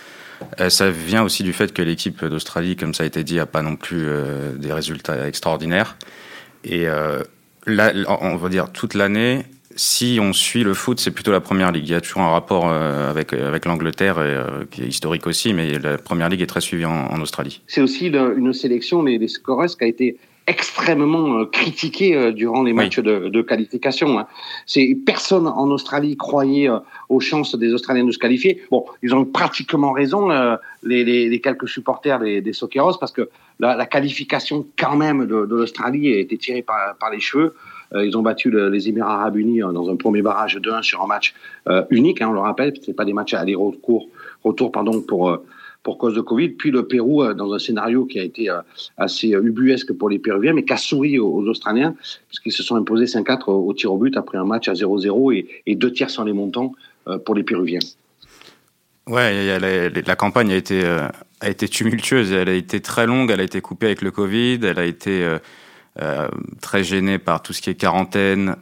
Euh, 0.60 0.70
ça 0.70 0.90
vient 0.90 1.24
aussi 1.24 1.44
du 1.44 1.54
fait 1.54 1.74
que 1.74 1.82
l'équipe 1.82 2.24
d'Australie, 2.26 2.76
comme 2.76 2.94
ça 2.94 3.04
a 3.04 3.08
été 3.08 3.24
dit, 3.24 3.36
n'a 3.36 3.46
pas 3.46 3.62
non 3.62 3.76
plus 3.76 4.06
euh, 4.08 4.54
des 4.54 4.74
résultats 4.74 5.28
extraordinaires. 5.28 5.98
Et 6.64 6.88
euh, 6.88 7.20
là, 7.66 7.92
on 8.22 8.36
va 8.36 8.50
dire 8.50 8.72
toute 8.72 8.94
l'année, 8.94 9.44
si 9.76 10.20
on 10.22 10.34
suit 10.34 10.64
le 10.64 10.74
foot, 10.74 11.00
c'est 11.00 11.12
plutôt 11.12 11.32
la 11.32 11.40
première 11.40 11.72
ligue. 11.72 11.88
Il 11.88 11.92
y 11.92 11.96
a 11.96 12.02
toujours 12.02 12.22
un 12.22 12.32
rapport 12.32 12.70
avec, 12.70 13.32
avec 13.32 13.66
l'Angleterre, 13.66 14.18
qui 14.72 14.82
est 14.82 14.88
historique 14.88 15.26
aussi, 15.26 15.54
mais 15.54 15.80
la 15.80 15.98
première 15.98 16.28
ligue 16.28 16.42
est 16.42 16.48
très 16.48 16.60
suivie 16.60 16.84
en, 16.84 17.22
Australie. 17.22 17.62
C'est 17.68 17.80
aussi 17.80 18.08
une 18.08 18.52
sélection, 18.52 19.04
les, 19.04 19.18
les 19.18 19.28
qui 19.28 19.84
a 19.84 19.88
été 19.88 20.18
extrêmement 20.50 21.40
euh, 21.40 21.46
critiqué 21.46 22.16
euh, 22.16 22.32
durant 22.32 22.64
les 22.64 22.74
matchs 22.74 23.00
de, 23.00 23.30
de, 23.30 23.42
qualification. 23.42 24.18
Hein. 24.18 24.28
C'est 24.66 24.98
personne 25.06 25.48
en 25.48 25.68
Australie 25.70 26.18
croyait 26.18 26.68
euh, 26.68 26.80
aux 27.08 27.20
chances 27.20 27.56
des 27.56 27.72
Australiens 27.72 28.04
de 28.04 28.12
se 28.12 28.18
qualifier. 28.18 28.64
Bon, 28.72 28.84
ils 29.04 29.14
ont 29.14 29.26
pratiquement 29.26 29.92
raison 29.92 30.30
les, 30.84 31.04
les, 31.04 31.30
les, 31.30 31.42
quelques 31.42 31.70
supporters 31.70 32.20
des, 32.20 32.42
des 32.42 32.54
Socceros 32.54 32.98
parce 33.00 33.12
que 33.12 33.30
la, 33.60 33.76
la, 33.76 33.86
qualification 33.86 34.66
quand 34.78 34.96
même 34.96 35.28
de, 35.28 35.46
de 35.46 35.56
l'Australie 35.56 36.14
a 36.14 36.18
été 36.18 36.38
tirée 36.38 36.64
par, 36.64 36.96
par 37.00 37.12
les 37.12 37.20
cheveux. 37.20 37.56
Ils 37.96 38.16
ont 38.16 38.22
battu 38.22 38.52
les 38.52 38.88
Émirats 38.88 39.16
Arabes 39.16 39.38
Unis 39.38 39.62
dans 39.62 39.90
un 39.90 39.96
premier 39.96 40.22
barrage 40.22 40.56
de 40.58 40.72
1 40.72 40.84
sur 40.84 41.02
un 41.02 41.08
match 41.08 41.34
unique. 41.90 42.22
Hein, 42.22 42.28
on 42.30 42.34
le 42.34 42.40
rappelle, 42.40 42.74
c'est 42.84 42.96
pas 42.96 43.04
des 43.04 43.14
matchs 43.14 43.34
à 43.34 43.40
aller-retour, 43.40 44.10
retour 44.44 44.72
pardon 44.72 45.02
pour 45.02 45.40
pour 45.84 45.98
cause 45.98 46.14
de 46.14 46.22
Covid, 46.22 46.50
puis 46.50 46.72
le 46.72 46.88
Pérou 46.88 47.24
euh, 47.24 47.34
dans 47.34 47.54
un 47.54 47.60
scénario 47.60 48.06
qui 48.06 48.20
a 48.20 48.24
été 48.24 48.50
euh, 48.50 48.62
assez 48.98 49.34
euh, 49.34 49.42
ubuesque 49.42 49.94
pour 49.94 50.10
les 50.10 50.20
Péruviens, 50.20 50.54
mais 50.54 50.64
qui 50.64 50.74
a 50.74 50.78
souri 50.78 51.20
aux, 51.20 51.42
Australiens, 51.48 51.96
puisqu'ils 52.28 52.52
se 52.52 52.64
sont 52.64 52.76
imposés 52.76 53.06
5-4 53.06 53.50
au 53.50 53.74
tir 53.74 53.94
au 53.94 53.98
but 53.98 54.16
après 54.18 54.38
un 54.38 54.46
match 54.46 54.68
à 54.68 54.74
0-0 54.74 55.46
et, 55.66 55.76
deux 55.76 55.92
tiers 55.92 56.10
sans 56.10 56.26
les 56.26 56.34
montants 56.34 56.74
pour 57.26 57.34
les 57.34 57.44
Péruviens. 57.44 57.80
Ouais, 59.08 59.58
la, 59.60 60.16
campagne 60.16 60.52
a 60.52 60.56
été, 60.58 61.68
tumultueuse, 61.70 62.32
elle 62.34 62.50
a 62.50 62.54
été 62.54 62.82
très 62.82 63.08
longue, 63.08 63.32
elle 63.32 63.40
a 63.40 63.44
été 63.44 63.62
coupée 63.62 63.88
avec 63.88 64.02
le 64.02 64.12
Covid, 64.12 64.60
elle 64.64 64.78
a 64.78 64.86
été 64.86 65.26
très 66.62 66.84
gênée 66.84 67.18
par 67.18 67.42
tout 67.42 67.54
ce 67.54 67.62
qui 67.62 67.70
est 67.70 67.76
quarantaine. 67.76 68.58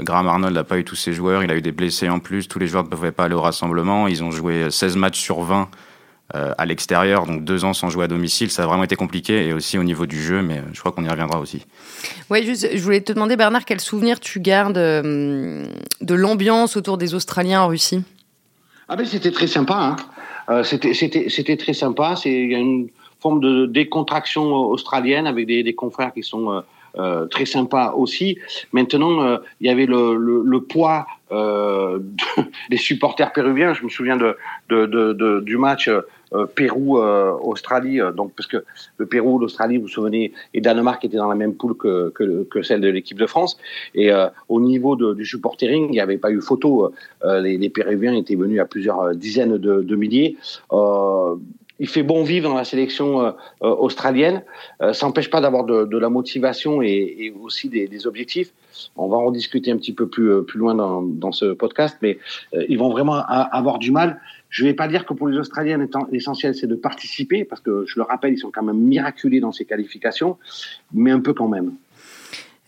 Graham 0.00 0.26
Arnold 0.26 0.54
n'a 0.54 0.64
pas 0.64 0.78
eu 0.78 0.84
tous 0.84 0.96
ses 0.96 1.12
joueurs, 1.12 1.44
il 1.44 1.50
a 1.50 1.56
eu 1.56 1.62
des 1.62 1.72
blessés 1.72 2.08
en 2.08 2.18
plus, 2.18 2.48
tous 2.48 2.58
les 2.58 2.66
joueurs 2.66 2.84
ne 2.84 2.88
pouvaient 2.88 3.12
pas 3.12 3.24
aller 3.24 3.34
au 3.34 3.42
rassemblement, 3.42 4.08
ils 4.08 4.24
ont 4.24 4.30
joué 4.30 4.70
16 4.70 4.96
matchs 4.96 5.20
sur 5.20 5.42
20 5.42 5.60
euh, 5.62 5.64
à 6.32 6.66
l'extérieur, 6.66 7.26
donc 7.26 7.44
deux 7.44 7.64
ans 7.64 7.74
sans 7.74 7.90
jouer 7.90 8.04
à 8.04 8.08
domicile, 8.08 8.50
ça 8.50 8.64
a 8.64 8.66
vraiment 8.66 8.84
été 8.84 8.96
compliqué, 8.96 9.46
et 9.46 9.52
aussi 9.52 9.78
au 9.78 9.84
niveau 9.84 10.06
du 10.06 10.20
jeu, 10.20 10.42
mais 10.42 10.62
je 10.72 10.80
crois 10.80 10.90
qu'on 10.90 11.04
y 11.04 11.08
reviendra 11.08 11.38
aussi. 11.38 11.64
Oui, 12.30 12.44
je 12.44 12.82
voulais 12.82 13.02
te 13.02 13.12
demander, 13.12 13.36
Bernard, 13.36 13.64
quel 13.64 13.80
souvenir 13.80 14.18
tu 14.18 14.40
gardes 14.40 14.78
euh, 14.78 15.66
de 16.00 16.14
l'ambiance 16.14 16.76
autour 16.76 16.98
des 16.98 17.14
Australiens 17.14 17.62
en 17.62 17.68
Russie? 17.68 18.02
Ah 18.88 18.96
ben, 18.96 19.06
C'était 19.06 19.30
très 19.30 19.46
sympa. 19.46 19.74
Hein. 19.74 19.96
Euh, 20.48 20.62
c'était 20.64 21.56
très 21.56 21.72
sympa. 21.72 22.14
Il 22.24 22.50
y 22.50 22.54
a 22.54 22.58
une 22.58 22.88
forme 23.20 23.40
de 23.40 23.66
décontraction 23.66 24.54
australienne 24.54 25.26
avec 25.26 25.46
des, 25.46 25.62
des 25.62 25.74
confrères 25.74 26.12
qui 26.12 26.22
sont 26.22 26.62
euh, 26.98 27.26
très 27.26 27.46
sympas 27.46 27.92
aussi. 27.92 28.38
Maintenant, 28.72 29.38
il 29.60 29.66
y 29.66 29.70
avait 29.70 29.86
le, 29.86 30.16
le, 30.16 30.42
le 30.44 30.60
poids 30.62 31.06
euh, 31.32 31.98
des 32.70 32.76
supporters 32.76 33.32
péruviens. 33.32 33.74
Je 33.74 33.82
me 33.82 33.88
souviens 33.88 34.16
de, 34.16 34.36
de, 34.68 34.86
de, 34.86 35.40
du 35.40 35.56
match 35.56 35.88
euh, 35.88 36.46
Pérou-Australie, 36.46 38.00
euh, 38.00 38.12
donc 38.12 38.32
parce 38.36 38.46
que 38.46 38.64
le 38.98 39.06
Pérou, 39.06 39.38
l'Australie, 39.38 39.76
vous 39.78 39.84
vous 39.84 39.88
souvenez, 39.88 40.32
et 40.52 40.60
Danemark 40.60 41.04
étaient 41.04 41.16
dans 41.16 41.28
la 41.28 41.34
même 41.34 41.54
poule 41.54 41.76
que, 41.76 42.10
que, 42.10 42.44
que 42.44 42.62
celle 42.62 42.80
de 42.80 42.88
l'équipe 42.88 43.18
de 43.18 43.26
France. 43.26 43.58
Et 43.94 44.10
au 44.48 44.60
niveau 44.60 44.96
du 45.14 45.24
supportering, 45.24 45.86
il 45.86 45.92
n'y 45.92 46.00
avait 46.00 46.18
pas 46.18 46.30
eu 46.30 46.40
photo. 46.40 46.92
Les, 47.24 47.56
les, 47.56 47.68
Péruviens 47.70 48.14
étaient 48.14 48.36
venus 48.36 48.60
à 48.60 48.64
plusieurs 48.64 49.14
dizaines 49.14 49.58
de 49.58 49.96
milliers 49.96 50.36
il 51.78 51.88
fait 51.88 52.02
bon 52.02 52.22
vivre 52.22 52.48
dans 52.48 52.56
la 52.56 52.64
sélection 52.64 53.34
australienne. 53.60 54.42
ça 54.80 55.06
n'empêche 55.06 55.28
pas 55.28 55.40
d'avoir 55.40 55.64
de, 55.64 55.98
la 55.98 56.08
motivation 56.08 56.82
et, 56.82 57.34
aussi 57.42 57.68
des, 57.68 58.06
objectifs. 58.06 58.52
On 58.96 59.08
va 59.08 59.16
en 59.16 59.30
discuter 59.30 59.70
un 59.72 59.76
petit 59.76 59.92
peu 59.92 60.08
plus, 60.08 60.44
plus 60.44 60.58
loin 60.58 60.74
dans, 60.74 61.02
dans 61.02 61.32
ce 61.32 61.46
podcast, 61.46 61.98
mais 62.00 62.18
ils 62.68 62.78
vont 62.78 62.90
vraiment 62.90 63.16
avoir 63.26 63.78
du 63.78 63.90
mal. 63.90 64.20
Je 64.54 64.62
ne 64.62 64.68
vais 64.68 64.74
pas 64.74 64.86
dire 64.86 65.04
que 65.04 65.12
pour 65.14 65.26
les 65.26 65.36
Australiens, 65.36 65.84
l'essentiel, 66.12 66.54
c'est 66.54 66.68
de 66.68 66.76
participer, 66.76 67.44
parce 67.44 67.60
que 67.60 67.84
je 67.88 67.98
le 67.98 68.02
rappelle, 68.02 68.34
ils 68.34 68.38
sont 68.38 68.52
quand 68.52 68.62
même 68.62 68.78
miraculés 68.78 69.40
dans 69.40 69.50
ces 69.50 69.64
qualifications, 69.64 70.38
mais 70.92 71.10
un 71.10 71.18
peu 71.18 71.34
quand 71.34 71.48
même. 71.48 71.72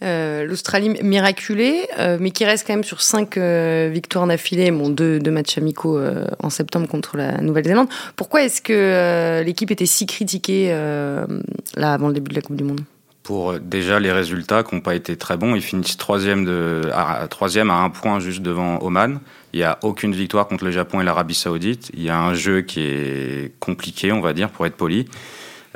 Euh, 0.02 0.44
L'Australie 0.44 0.90
miraculée, 1.02 1.88
euh, 1.98 2.18
mais 2.20 2.30
qui 2.30 2.44
reste 2.44 2.66
quand 2.66 2.74
même 2.74 2.84
sur 2.84 3.00
cinq 3.00 3.38
euh, 3.38 3.88
victoires 3.90 4.26
d'affilée, 4.26 4.70
bon, 4.70 4.90
deux, 4.90 5.18
matchs 5.30 5.56
amicaux 5.56 5.98
en 6.42 6.50
septembre 6.50 6.86
contre 6.86 7.16
la 7.16 7.40
Nouvelle-Zélande. 7.40 7.88
Pourquoi 8.14 8.42
est-ce 8.42 8.60
que 8.60 9.42
l'équipe 9.44 9.70
était 9.70 9.86
si 9.86 10.06
critiquée 10.06 10.68
là 10.68 11.92
avant 11.92 12.08
le 12.08 12.14
début 12.14 12.30
de 12.30 12.36
la 12.36 12.42
Coupe 12.42 12.56
du 12.56 12.64
Monde? 12.64 12.80
Pour 13.22 13.58
déjà 13.58 13.98
les 13.98 14.12
résultats 14.12 14.62
qui 14.62 14.74
n'ont 14.74 14.80
pas 14.80 14.94
été 14.94 15.16
très 15.16 15.36
bons. 15.36 15.56
Ils 15.56 15.62
finissent 15.62 15.96
troisième, 15.96 16.44
de, 16.44 16.82
à, 16.94 17.26
troisième 17.28 17.70
à 17.70 17.78
un 17.78 17.90
point 17.90 18.20
juste 18.20 18.40
devant 18.40 18.78
Oman. 18.82 19.18
Il 19.52 19.58
n'y 19.58 19.64
a 19.64 19.78
aucune 19.82 20.14
victoire 20.14 20.46
contre 20.46 20.64
le 20.64 20.70
Japon 20.70 21.00
et 21.00 21.04
l'Arabie 21.04 21.34
Saoudite. 21.34 21.90
Il 21.94 22.02
y 22.02 22.10
a 22.10 22.18
un 22.20 22.34
jeu 22.34 22.60
qui 22.60 22.82
est 22.82 23.52
compliqué, 23.58 24.12
on 24.12 24.20
va 24.20 24.32
dire, 24.32 24.50
pour 24.50 24.64
être 24.66 24.76
poli. 24.76 25.06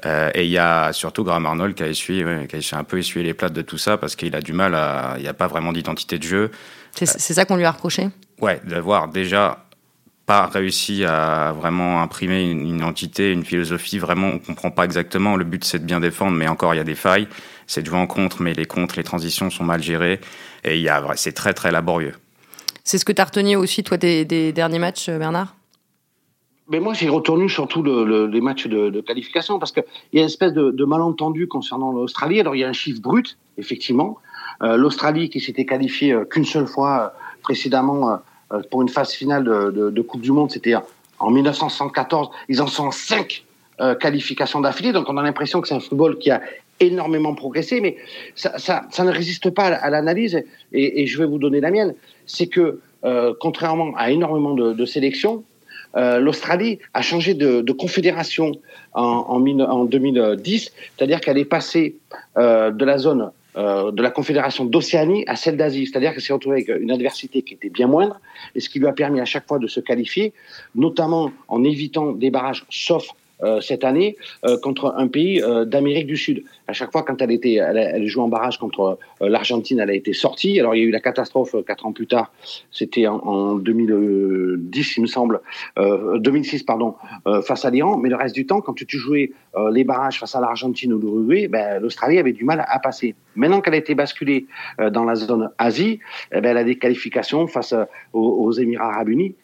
Euh, 0.06 0.30
et 0.34 0.44
il 0.44 0.50
y 0.50 0.58
a 0.58 0.92
surtout 0.92 1.24
Graham 1.24 1.46
Arnold 1.46 1.74
qui 1.74 1.82
a, 1.82 1.88
essuyé, 1.88 2.24
qui 2.48 2.74
a 2.74 2.78
un 2.78 2.84
peu 2.84 2.98
essuyé 2.98 3.24
les 3.24 3.34
plates 3.34 3.52
de 3.52 3.62
tout 3.62 3.78
ça 3.78 3.98
parce 3.98 4.16
qu'il 4.16 4.34
a 4.34 4.40
du 4.40 4.52
mal 4.52 4.74
à. 4.74 5.14
Il 5.16 5.22
n'y 5.22 5.28
a 5.28 5.34
pas 5.34 5.46
vraiment 5.46 5.72
d'identité 5.72 6.18
de 6.18 6.22
jeu. 6.22 6.50
C'est 6.94 7.06
ça 7.06 7.44
qu'on 7.44 7.56
lui 7.56 7.64
a 7.64 7.70
reproché? 7.70 8.08
Ouais, 8.40 8.60
d'avoir 8.64 9.08
déjà 9.08 9.66
pas 10.26 10.46
réussi 10.46 11.04
à 11.04 11.52
vraiment 11.52 12.02
imprimer 12.02 12.50
une, 12.50 12.66
identité, 12.66 13.32
une 13.32 13.44
philosophie. 13.44 13.98
Vraiment, 13.98 14.28
on 14.28 14.38
comprend 14.38 14.70
pas 14.70 14.84
exactement. 14.84 15.36
Le 15.36 15.44
but, 15.44 15.64
c'est 15.64 15.80
de 15.80 15.84
bien 15.84 16.00
défendre, 16.00 16.36
mais 16.36 16.48
encore, 16.48 16.74
il 16.74 16.78
y 16.78 16.80
a 16.80 16.84
des 16.84 16.94
failles. 16.94 17.28
C'est 17.66 17.82
de 17.82 17.86
jouer 17.86 17.98
en 17.98 18.06
contre, 18.06 18.42
mais 18.42 18.54
les 18.54 18.64
contres, 18.64 18.96
les 18.96 19.04
transitions 19.04 19.50
sont 19.50 19.64
mal 19.64 19.82
gérées. 19.82 20.20
Et 20.64 20.86
c'est 21.16 21.32
très, 21.32 21.52
très 21.52 21.70
laborieux. 21.72 22.14
C'est 22.84 22.98
ce 22.98 23.04
que 23.04 23.12
tu 23.12 23.20
as 23.20 23.24
retenu 23.24 23.56
aussi, 23.56 23.82
toi, 23.84 23.96
des, 23.96 24.24
des 24.24 24.52
derniers 24.52 24.78
matchs, 24.78 25.10
Bernard? 25.10 25.54
Mais 26.70 26.78
moi, 26.78 26.94
j'ai 26.94 27.08
retenu 27.08 27.48
surtout 27.48 27.82
le, 27.82 28.26
les 28.26 28.40
matchs 28.40 28.68
de, 28.68 29.00
qualification 29.00 29.58
parce 29.58 29.72
qu'il 29.72 29.82
y 30.12 30.18
a 30.18 30.20
une 30.20 30.26
espèce 30.26 30.52
de, 30.52 30.84
malentendu 30.84 31.48
concernant 31.48 31.90
l'Australie. 31.90 32.38
Alors, 32.40 32.54
il 32.54 32.60
y 32.60 32.64
a 32.64 32.68
un 32.68 32.72
chiffre 32.72 33.00
brut, 33.02 33.36
effectivement. 33.58 34.18
Euh, 34.62 34.76
L'Australie, 34.76 35.30
qui 35.30 35.40
s'était 35.40 35.66
qualifiée 35.66 36.12
euh, 36.12 36.24
qu'une 36.24 36.44
seule 36.44 36.68
fois 36.68 37.00
euh, 37.00 37.08
précédemment 37.42 38.18
pour 38.70 38.82
une 38.82 38.88
phase 38.88 39.12
finale 39.12 39.44
de, 39.44 40.00
Coupe 40.02 40.20
du 40.20 40.32
Monde, 40.32 40.50
c'était 40.50 40.74
en 41.18 41.30
1974. 41.30 42.30
Ils 42.48 42.60
en 42.62 42.66
sont 42.66 42.90
cinq 42.90 43.44
qualifications 43.98 44.60
d'affilée. 44.60 44.92
Donc, 44.92 45.08
on 45.08 45.16
a 45.16 45.22
l'impression 45.22 45.60
que 45.60 45.68
c'est 45.68 45.74
un 45.74 45.80
football 45.80 46.18
qui 46.18 46.30
a 46.30 46.42
énormément 46.80 47.34
progressé, 47.34 47.80
mais 47.80 47.96
ça, 48.34 48.58
ça, 48.58 48.82
ça 48.90 49.04
ne 49.04 49.10
résiste 49.10 49.50
pas 49.50 49.66
à 49.66 49.88
l'analyse. 49.88 50.42
Et, 50.72 51.02
et, 51.02 51.06
je 51.06 51.16
vais 51.16 51.26
vous 51.26 51.38
donner 51.38 51.60
la 51.60 51.70
mienne. 51.70 51.94
C'est 52.26 52.48
que, 52.48 52.80
contrairement 53.40 53.94
à 53.96 54.10
énormément 54.10 54.54
de, 54.54 54.72
de 54.72 54.84
sélections, 54.84 55.44
euh, 55.96 56.18
l'Australie 56.20 56.78
a 56.94 57.02
changé 57.02 57.34
de, 57.34 57.60
de 57.62 57.72
confédération 57.72 58.52
en, 58.94 59.02
en, 59.02 59.60
en 59.60 59.84
2010, 59.84 60.72
c'est-à-dire 60.96 61.20
qu'elle 61.20 61.38
est 61.38 61.44
passée 61.44 61.96
euh, 62.36 62.70
de 62.70 62.84
la 62.84 62.98
zone 62.98 63.30
euh, 63.56 63.90
de 63.90 64.00
la 64.00 64.10
confédération 64.10 64.64
d'Océanie 64.64 65.24
à 65.26 65.34
celle 65.34 65.56
d'Asie, 65.56 65.86
c'est-à-dire 65.86 66.12
qu'elle 66.12 66.22
s'est 66.22 66.32
retrouvée 66.32 66.64
avec 66.64 66.68
une 66.80 66.92
adversité 66.92 67.42
qui 67.42 67.54
était 67.54 67.68
bien 67.68 67.88
moindre, 67.88 68.20
et 68.54 68.60
ce 68.60 68.68
qui 68.68 68.78
lui 68.78 68.86
a 68.86 68.92
permis 68.92 69.20
à 69.20 69.24
chaque 69.24 69.48
fois 69.48 69.58
de 69.58 69.66
se 69.66 69.80
qualifier, 69.80 70.32
notamment 70.76 71.32
en 71.48 71.64
évitant 71.64 72.12
des 72.12 72.30
barrages, 72.30 72.64
sauf 72.70 73.08
cette 73.60 73.84
année 73.84 74.16
euh, 74.44 74.58
contre 74.58 74.94
un 74.96 75.08
pays 75.08 75.42
euh, 75.42 75.64
d'Amérique 75.64 76.06
du 76.06 76.16
Sud. 76.16 76.44
À 76.66 76.72
chaque 76.72 76.92
fois, 76.92 77.02
quand 77.02 77.20
elle 77.20 77.30
était, 77.30 77.54
elle, 77.54 78.06
joue 78.06 78.22
en 78.22 78.28
barrage 78.28 78.58
contre 78.58 78.98
l'Argentine, 79.20 79.80
elle 79.80 79.90
a 79.90 79.94
été 79.94 80.12
sortie. 80.12 80.58
Alors 80.60 80.74
il 80.74 80.78
y 80.78 80.84
a 80.84 80.86
eu 80.86 80.90
la 80.90 81.00
catastrophe 81.00 81.56
quatre 81.66 81.86
ans 81.86 81.92
plus 81.92 82.06
tard. 82.06 82.32
C'était 82.70 83.06
en, 83.06 83.16
en, 83.16 83.54
2010, 83.56 84.96
il 84.96 85.02
me 85.02 85.06
semble, 85.06 85.40
2006 85.76 86.62
pardon, 86.62 86.94
face 87.42 87.64
à 87.64 87.70
l'Iran. 87.70 87.96
Mais 87.96 88.08
le 88.08 88.16
reste 88.16 88.34
du 88.34 88.46
temps, 88.46 88.60
quand 88.60 88.74
tu 88.74 88.86
jouais 88.98 89.32
les 89.72 89.82
barrages 89.82 90.20
face 90.20 90.36
à 90.36 90.40
l'Argentine 90.40 90.92
ou 90.92 90.98
l'Uruguay, 90.98 91.48
ben, 91.48 91.80
l'Australie 91.80 92.18
avait 92.18 92.32
du 92.32 92.44
mal 92.44 92.64
à, 92.66 92.78
passer. 92.78 93.16
Maintenant 93.34 93.60
qu'elle 93.60 93.74
a 93.74 93.78
été 93.78 93.96
basculée 93.96 94.46
dans 94.92 95.04
la 95.04 95.16
zone 95.16 95.50
Asie, 95.58 95.98
eh 96.32 96.40
ben, 96.40 96.50
elle 96.50 96.58
a 96.58 96.64
des 96.64 96.78
qualifications 96.78 97.48
face 97.48 97.74
aux 98.12 98.52
Émirats 98.52 98.92
Arabes 98.92 99.08
Unis 99.08 99.34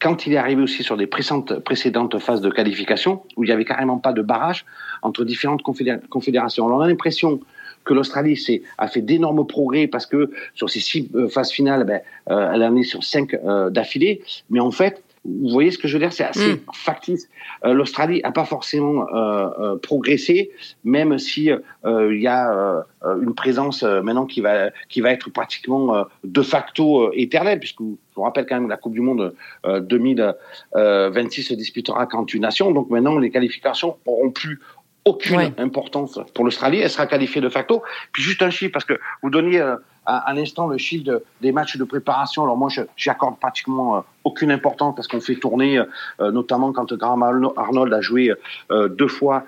quand 0.00 0.26
il 0.26 0.32
est 0.32 0.36
arrivé 0.36 0.62
aussi 0.62 0.82
sur 0.82 0.96
des 0.96 1.06
précédentes, 1.06 2.18
phases 2.18 2.40
de 2.40 2.50
qualification, 2.50 3.22
où 3.36 3.44
il 3.44 3.48
n'y 3.48 3.52
avait 3.52 3.64
carrément 3.64 3.98
pas 3.98 4.12
de 4.12 4.22
barrage 4.22 4.64
entre 5.02 5.24
différentes 5.24 5.62
confédérations. 5.62 6.66
On 6.66 6.80
a 6.80 6.88
l'impression 6.88 7.40
que 7.84 7.94
l'Australie 7.94 8.38
a 8.78 8.88
fait 8.88 9.02
d'énormes 9.02 9.46
progrès 9.46 9.86
parce 9.86 10.06
que 10.06 10.30
sur 10.54 10.68
ces 10.70 10.80
six 10.80 11.08
euh, 11.14 11.28
phases 11.28 11.50
finales, 11.50 11.84
ben, 11.84 12.00
euh, 12.30 12.52
elle 12.54 12.62
en 12.62 12.76
est 12.76 12.82
sur 12.82 13.02
cinq 13.04 13.34
euh, 13.34 13.70
d'affilée. 13.70 14.22
Mais 14.50 14.60
en 14.60 14.70
fait, 14.70 15.02
vous 15.24 15.50
voyez 15.50 15.70
ce 15.70 15.78
que 15.78 15.86
je 15.86 15.94
veux 15.94 15.98
dire? 15.98 16.12
C'est 16.12 16.24
assez 16.24 16.54
mm. 16.54 16.60
factice. 16.72 17.28
Euh, 17.64 17.74
L'Australie 17.74 18.20
n'a 18.22 18.32
pas 18.32 18.44
forcément 18.44 19.06
euh, 19.14 19.48
euh, 19.58 19.76
progressé, 19.76 20.50
même 20.84 21.18
si 21.18 21.50
il 21.84 22.20
y 22.20 22.26
a 22.26 22.84
une 23.02 23.34
présence 23.34 23.82
maintenant 23.82 24.26
qui 24.26 24.40
va 24.40 24.70
qui 24.88 25.00
va 25.00 25.10
être 25.10 25.30
pratiquement 25.30 26.04
de 26.24 26.42
facto 26.42 27.12
éternelle, 27.12 27.58
puisque 27.58 27.80
je 27.80 28.14
vous 28.16 28.22
rappelle 28.22 28.46
quand 28.46 28.56
même 28.56 28.64
que 28.64 28.70
la 28.70 28.76
Coupe 28.76 28.94
du 28.94 29.00
Monde 29.00 29.34
2026 29.64 31.42
se 31.42 31.54
disputera 31.54 32.06
quand 32.06 32.32
une 32.32 32.42
nation. 32.42 32.70
Donc 32.72 32.90
maintenant, 32.90 33.18
les 33.18 33.30
qualifications 33.30 33.96
n'auront 34.06 34.30
plus 34.30 34.60
aucune 35.04 35.52
importance 35.58 36.18
pour 36.34 36.44
l'Australie. 36.44 36.78
Elle 36.78 36.90
sera 36.90 37.06
qualifiée 37.06 37.40
de 37.40 37.48
facto. 37.48 37.82
Puis 38.12 38.22
juste 38.22 38.42
un 38.42 38.50
chiffre, 38.50 38.72
parce 38.72 38.84
que 38.84 38.98
vous 39.22 39.30
donniez 39.30 39.62
à, 40.06 40.32
l'instant 40.34 40.66
le 40.66 40.78
chiffre 40.78 41.22
des 41.40 41.52
matchs 41.52 41.76
de 41.76 41.84
préparation. 41.84 42.42
Alors 42.42 42.56
moi, 42.56 42.68
j'y 42.96 43.10
accorde 43.10 43.38
pratiquement 43.38 43.96
euh, 43.96 44.00
aucune 44.24 44.50
importance 44.50 44.94
parce 44.94 45.06
qu'on 45.08 45.20
fait 45.20 45.36
tourner, 45.36 45.78
euh, 46.20 46.30
notamment 46.30 46.72
quand 46.72 46.92
Graham 46.94 47.22
Arnold 47.56 47.92
a 47.92 48.00
joué 48.00 48.32
euh, 48.70 48.88
deux 48.88 49.08
fois 49.08 49.44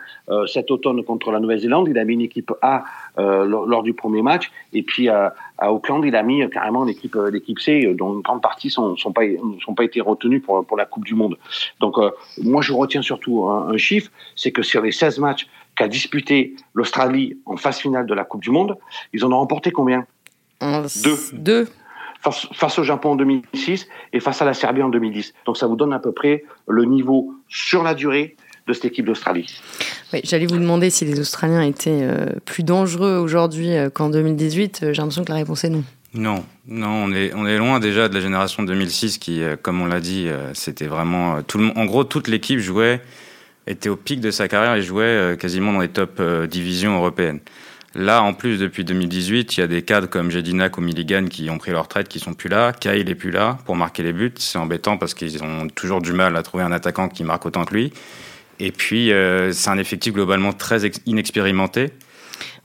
cet 0.46 0.70
automne 0.70 1.02
contre 1.04 1.30
la 1.30 1.40
Nouvelle-Zélande. 1.40 1.88
Il 1.88 1.98
a 1.98 2.04
mis 2.04 2.14
une 2.14 2.22
équipe 2.22 2.52
A 2.62 2.84
lors, 3.16 3.82
du 3.82 3.92
premier 3.92 4.22
match, 4.22 4.50
et 4.72 4.82
puis 4.82 5.08
à 5.08 5.34
Auckland, 5.60 6.02
il 6.04 6.16
a 6.16 6.22
mis 6.22 6.48
carrément 6.48 6.84
l'équipe 6.84 7.16
l'équipe 7.30 7.58
C, 7.58 7.92
dont 7.94 8.14
une 8.14 8.22
grande 8.22 8.40
partie 8.40 8.70
sont 8.70 8.96
sont 8.96 9.12
pas 9.12 9.22
sont 9.62 9.74
pas 9.74 9.84
été 9.84 10.00
retenues 10.00 10.40
pour 10.40 10.64
pour 10.64 10.76
la 10.76 10.86
Coupe 10.86 11.04
du 11.04 11.14
Monde. 11.14 11.36
Donc 11.80 11.96
moi, 12.42 12.62
je 12.62 12.72
retiens 12.72 13.02
surtout 13.02 13.44
un 13.46 13.76
chiffre, 13.76 14.10
c'est 14.36 14.52
que 14.52 14.62
sur 14.62 14.80
les 14.80 14.92
16 14.92 15.18
matchs 15.18 15.48
qu'a 15.76 15.88
disputé 15.88 16.56
l'Australie 16.74 17.38
en 17.44 17.56
phase 17.56 17.78
finale 17.78 18.06
de 18.06 18.14
la 18.14 18.24
Coupe 18.24 18.42
du 18.42 18.50
Monde, 18.50 18.76
ils 19.12 19.24
en 19.24 19.32
ont 19.32 19.38
remporté 19.38 19.70
combien? 19.70 20.06
Deux. 21.02 21.18
Deux. 21.32 21.68
Face, 22.52 22.78
au 22.78 22.84
Japon 22.84 23.10
en 23.10 23.16
2006 23.16 23.88
et 24.12 24.20
face 24.20 24.40
à 24.40 24.44
la 24.44 24.54
Serbie 24.54 24.82
en 24.82 24.90
2010. 24.90 25.34
Donc 25.44 25.56
ça 25.56 25.66
vous 25.66 25.74
donne 25.74 25.92
à 25.92 25.98
peu 25.98 26.12
près 26.12 26.44
le 26.68 26.84
niveau 26.84 27.34
sur 27.48 27.82
la 27.82 27.94
durée 27.94 28.36
de 28.68 28.72
cette 28.72 28.84
équipe 28.86 29.06
d'Australie. 29.06 29.60
Oui, 30.12 30.20
J'allais 30.22 30.46
vous 30.46 30.58
demander 30.58 30.90
si 30.90 31.04
les 31.04 31.18
Australiens 31.18 31.62
étaient 31.62 32.02
euh, 32.02 32.26
plus 32.44 32.62
dangereux 32.62 33.16
aujourd'hui 33.16 33.74
euh, 33.74 33.90
qu'en 33.90 34.08
2018. 34.08 34.80
Euh, 34.82 34.92
j'ai 34.92 35.02
l'impression 35.02 35.24
que 35.24 35.32
la 35.32 35.38
réponse 35.38 35.64
est 35.64 35.70
non. 35.70 35.82
Non, 36.14 36.44
non, 36.68 36.90
on 36.90 37.12
est, 37.12 37.32
on 37.34 37.46
est 37.46 37.56
loin 37.56 37.80
déjà 37.80 38.08
de 38.08 38.14
la 38.14 38.20
génération 38.20 38.62
2006 38.62 39.18
qui, 39.18 39.40
comme 39.62 39.80
on 39.80 39.86
l'a 39.86 40.00
dit, 40.00 40.28
c'était 40.52 40.86
vraiment 40.86 41.42
tout 41.42 41.56
le, 41.56 41.70
en 41.74 41.86
gros 41.86 42.04
toute 42.04 42.28
l'équipe 42.28 42.58
jouait 42.58 43.00
était 43.66 43.88
au 43.88 43.96
pic 43.96 44.20
de 44.20 44.30
sa 44.30 44.46
carrière 44.46 44.74
et 44.74 44.82
jouait 44.82 45.38
quasiment 45.40 45.72
dans 45.72 45.78
les 45.78 45.88
top 45.88 46.20
divisions 46.50 46.96
européennes. 46.96 47.40
Là, 47.94 48.22
en 48.22 48.32
plus, 48.32 48.58
depuis 48.58 48.84
2018, 48.84 49.56
il 49.56 49.60
y 49.60 49.62
a 49.62 49.66
des 49.66 49.82
cadres 49.82 50.08
comme 50.08 50.30
Jedinak 50.30 50.78
ou 50.78 50.80
Milligan 50.80 51.26
qui 51.26 51.50
ont 51.50 51.58
pris 51.58 51.72
leur 51.72 51.84
retraite, 51.84 52.08
qui 52.08 52.20
sont 52.20 52.32
plus 52.32 52.48
là. 52.48 52.72
Kyle 52.72 53.08
est 53.08 53.14
plus 53.14 53.30
là 53.30 53.58
pour 53.66 53.76
marquer 53.76 54.02
les 54.02 54.14
buts. 54.14 54.32
C'est 54.38 54.58
embêtant 54.58 54.96
parce 54.96 55.12
qu'ils 55.12 55.42
ont 55.42 55.68
toujours 55.68 56.00
du 56.00 56.12
mal 56.12 56.36
à 56.36 56.42
trouver 56.42 56.64
un 56.64 56.72
attaquant 56.72 57.08
qui 57.08 57.22
marque 57.22 57.44
autant 57.44 57.64
que 57.64 57.74
lui. 57.74 57.92
Et 58.60 58.72
puis, 58.72 59.12
euh, 59.12 59.52
c'est 59.52 59.70
un 59.70 59.78
effectif 59.78 60.14
globalement 60.14 60.52
très 60.52 60.86
inexpérimenté. 61.04 61.90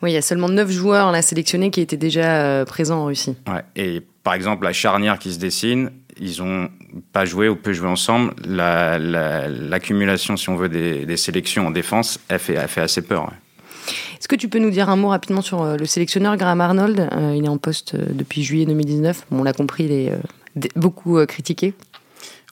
Oui, 0.01 0.12
il 0.12 0.13
y 0.13 0.17
a 0.17 0.22
seulement 0.22 0.48
9 0.48 0.72
joueurs 0.72 1.12
la 1.12 1.22
sélectionnés 1.22 1.72
qui 1.72 1.81
étaient 1.81 1.98
déjà 1.98 2.43
euh, 2.43 2.65
présents 2.65 3.00
en 3.00 3.05
Russie. 3.05 3.36
Ouais. 3.48 3.63
Et 3.75 4.01
par 4.24 4.34
exemple, 4.34 4.63
la 4.63 4.74
charnière 4.74 5.19
qui 5.19 5.34
se 5.34 5.39
dessine, 5.39 5.91
ils 6.19 6.41
ont 6.41 6.69
pas 7.13 7.25
joué 7.25 7.50
ou 7.50 7.55
peu 7.55 7.74
joué 7.74 7.89
ensemble. 7.89 8.34
L'accumulation, 8.46 10.36
la, 10.36 10.38
si 10.38 10.50
on 10.50 10.55
veut, 10.55 10.69
des, 10.69 11.05
des, 11.05 11.17
sélections 11.17 11.67
en 11.67 11.72
défense, 11.72 12.19
elle 12.29 12.39
fait, 12.39 12.53
elle 12.53 12.67
fait 12.67 12.81
assez 12.81 13.01
peur. 13.01 13.31
Est-ce 13.88 14.27
que 14.27 14.36
tu 14.36 14.50
peux 14.50 14.60
nous 14.60 14.70
dire 14.70 14.89
un 14.89 14.96
mot 14.96 15.10
rapidement 15.10 15.41
sur 15.41 15.62
euh, 15.62 15.77
le 15.77 15.86
sélectionneur 15.86 16.38
Graham 16.38 16.62
Arnold 16.62 17.00
euh, 17.12 17.34
Il 17.36 17.46
est 17.46 17.50
en 17.50 17.58
poste 17.58 17.96
euh, 17.96 18.06
depuis 18.10 18.44
juillet 18.44 18.65
2019. 18.65 19.25
on 19.32 19.44
l'a 19.44 19.53
compris, 19.53 19.86
il 19.86 19.91
est 19.91 20.12
beaucoup 20.75 21.24
critiqué. 21.25 21.74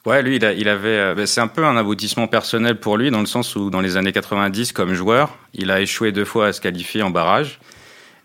Ouais, 0.04 0.22
lui, 0.22 0.36
il, 0.36 0.68
avait. 0.68 1.14
Ben, 1.16 1.26
c'est 1.26 1.40
un 1.40 1.48
peu 1.48 1.64
un 1.64 1.76
aboutissement 1.76 2.28
personnel 2.28 2.78
pour 2.78 2.96
lui, 2.96 3.10
dans 3.10 3.18
le 3.18 3.26
sens 3.26 3.56
où, 3.56 3.70
dans 3.70 3.80
les 3.80 3.96
années 3.96 4.12
90, 4.12 4.70
comme 4.70 4.94
joueur, 4.94 5.36
il 5.52 5.72
a 5.72 5.80
échoué 5.80 6.12
deux 6.12 6.24
fois 6.24 6.46
à 6.46 6.52
se 6.52 6.60
qualifier 6.60 7.02
en 7.02 7.10
barrage. 7.10 7.58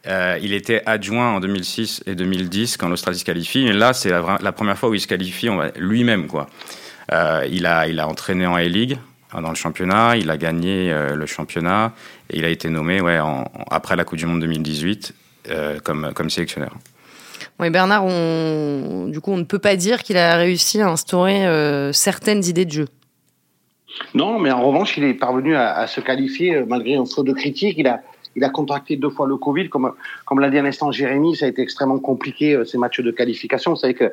il 0.05 0.53
était 0.53 0.83
adjoint 0.85 1.31
en 1.31 1.39
2006 1.39 2.03
et 2.05 2.13
2010 2.13 2.77
quand 2.77 2.87
l'Australie 2.87 3.17
se 3.17 3.25
qualifie. 3.25 3.73
Là, 3.73 3.93
c'est 3.93 4.11
la, 4.11 4.51
première 4.51 4.77
fois 4.77 4.89
où 4.89 4.93
il 4.93 5.01
se 5.01 5.07
qualifie 5.07 5.49
lui-même, 5.75 6.27
il 7.49 7.65
a, 7.65 7.87
il 7.87 7.99
a 7.99 8.07
entraîné 8.07 8.45
en 8.45 8.53
A-League 8.53 8.99
dans 9.33 9.49
le 9.49 9.55
championnat. 9.55 10.17
Il 10.17 10.29
a 10.29 10.37
gagné 10.37 10.93
le 11.13 11.25
championnat 11.25 11.93
et 12.29 12.37
il 12.37 12.45
a 12.45 12.49
été 12.49 12.69
nommé 12.69 13.01
ouais, 13.01 13.19
après 13.69 13.95
la 13.95 14.03
Coupe 14.03 14.17
du 14.17 14.25
Monde 14.25 14.41
2018 14.41 15.13
comme, 15.83 16.11
comme 16.13 16.29
sélectionneur. 16.29 16.75
Oui, 17.59 17.69
Bernard, 17.69 18.05
on, 18.05 19.07
du 19.07 19.21
coup, 19.21 19.31
on 19.31 19.37
ne 19.37 19.43
peut 19.43 19.59
pas 19.59 19.75
dire 19.75 20.03
qu'il 20.03 20.17
a 20.17 20.35
réussi 20.35 20.81
à 20.81 20.89
instaurer 20.89 21.91
certaines 21.93 22.43
idées 22.43 22.65
de 22.65 22.71
jeu. 22.71 22.87
Non, 24.13 24.39
mais 24.39 24.51
en 24.51 24.63
revanche, 24.63 24.97
il 24.97 25.03
est 25.03 25.13
parvenu 25.13 25.55
à, 25.55 25.85
se 25.87 26.01
qualifier 26.01 26.63
malgré 26.67 26.95
un 26.95 27.05
saut 27.05 27.23
de 27.23 27.33
critique. 27.33 27.75
Il 27.77 27.87
a, 27.87 28.01
il 28.35 28.43
a 28.43 28.49
contracté 28.49 28.95
deux 28.95 29.09
fois 29.09 29.27
le 29.27 29.37
Covid. 29.37 29.69
Comme, 29.69 29.91
comme 30.25 30.39
l'a 30.39 30.49
dit 30.49 30.57
un 30.57 30.65
instant 30.65 30.91
Jérémy, 30.91 31.35
ça 31.35 31.45
a 31.45 31.49
été 31.49 31.61
extrêmement 31.61 31.99
compliqué, 31.99 32.55
euh, 32.55 32.65
ces 32.65 32.77
matchs 32.77 33.01
de 33.01 33.11
qualification. 33.11 33.71
Vous 33.71 33.77
savez 33.77 33.93
que 33.93 34.11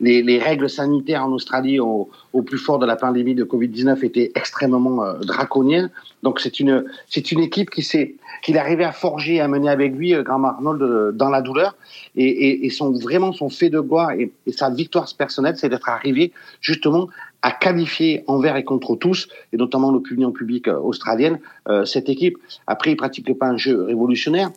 les, 0.00 0.22
les 0.22 0.38
règles 0.38 0.70
sanitaires 0.70 1.24
en 1.24 1.32
Australie 1.32 1.80
au, 1.80 2.08
au, 2.32 2.42
plus 2.42 2.58
fort 2.58 2.78
de 2.78 2.86
la 2.86 2.96
pandémie 2.96 3.34
de 3.34 3.44
Covid-19 3.44 4.04
étaient 4.04 4.32
extrêmement 4.34 5.04
euh, 5.04 5.18
draconiennes. 5.20 5.90
Donc 6.22 6.40
c'est 6.40 6.60
une, 6.60 6.84
c'est 7.08 7.30
une 7.32 7.40
équipe 7.40 7.70
qui 7.70 7.82
s'est, 7.82 8.16
qu'il 8.42 8.56
est 8.56 8.60
arrivé 8.60 8.84
à 8.84 8.92
forger 8.92 9.36
et 9.36 9.40
à 9.40 9.48
mener 9.48 9.68
avec 9.68 9.94
lui, 9.94 10.14
euh, 10.14 10.22
Grand 10.22 10.42
Arnold, 10.42 10.82
euh, 10.82 11.12
dans 11.12 11.30
la 11.30 11.42
douleur. 11.42 11.76
Et, 12.16 12.24
et, 12.24 12.66
et 12.66 12.70
son, 12.70 12.92
vraiment 12.92 13.32
son 13.32 13.48
fait 13.48 13.70
de 13.70 13.80
gloire 13.80 14.12
et 14.12 14.32
sa 14.48 14.70
victoire 14.70 15.08
personnelle, 15.16 15.56
c'est 15.56 15.68
d'être 15.68 15.88
arrivé 15.88 16.32
justement 16.60 17.08
à 17.42 17.52
qualifier 17.52 18.24
envers 18.26 18.56
et 18.56 18.64
contre 18.64 18.96
tous, 18.96 19.28
et 19.52 19.56
notamment 19.56 19.92
l'opinion 19.92 20.32
publique 20.32 20.68
euh, 20.68 20.78
australienne, 20.78 21.38
euh, 21.68 21.84
cette 21.84 22.08
équipe. 22.08 22.36
Après, 22.66 22.92
il 22.92 22.96
pratique 22.96 23.36
pas 23.38 23.46
un 23.46 23.56
jeu 23.56 23.82
révolutionnaire. 23.82 24.50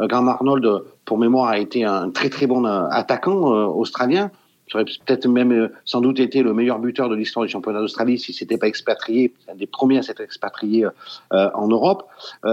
Euh, 0.00 0.06
Graham 0.06 0.28
Arnold, 0.28 0.82
pour 1.04 1.18
mémoire, 1.18 1.48
a 1.48 1.58
été 1.58 1.84
un 1.84 2.10
très 2.10 2.30
très 2.30 2.46
bon 2.46 2.64
attaquant 2.64 3.66
australien. 3.68 4.30
Il 4.68 4.76
aurait 4.76 4.84
peut-être 4.84 5.26
même 5.26 5.70
sans 5.86 6.02
doute 6.02 6.20
été 6.20 6.42
le 6.42 6.52
meilleur 6.52 6.78
buteur 6.78 7.08
de 7.08 7.14
l'histoire 7.14 7.46
du 7.46 7.50
championnat 7.50 7.80
d'Australie 7.80 8.18
si 8.18 8.34
s'était 8.34 8.58
pas 8.58 8.68
expatrié, 8.68 9.32
un 9.50 9.54
des 9.54 9.66
premiers 9.66 9.96
à 9.96 10.02
s'être 10.02 10.20
expatrié 10.20 10.86
en 11.30 11.68
Europe. 11.68 12.06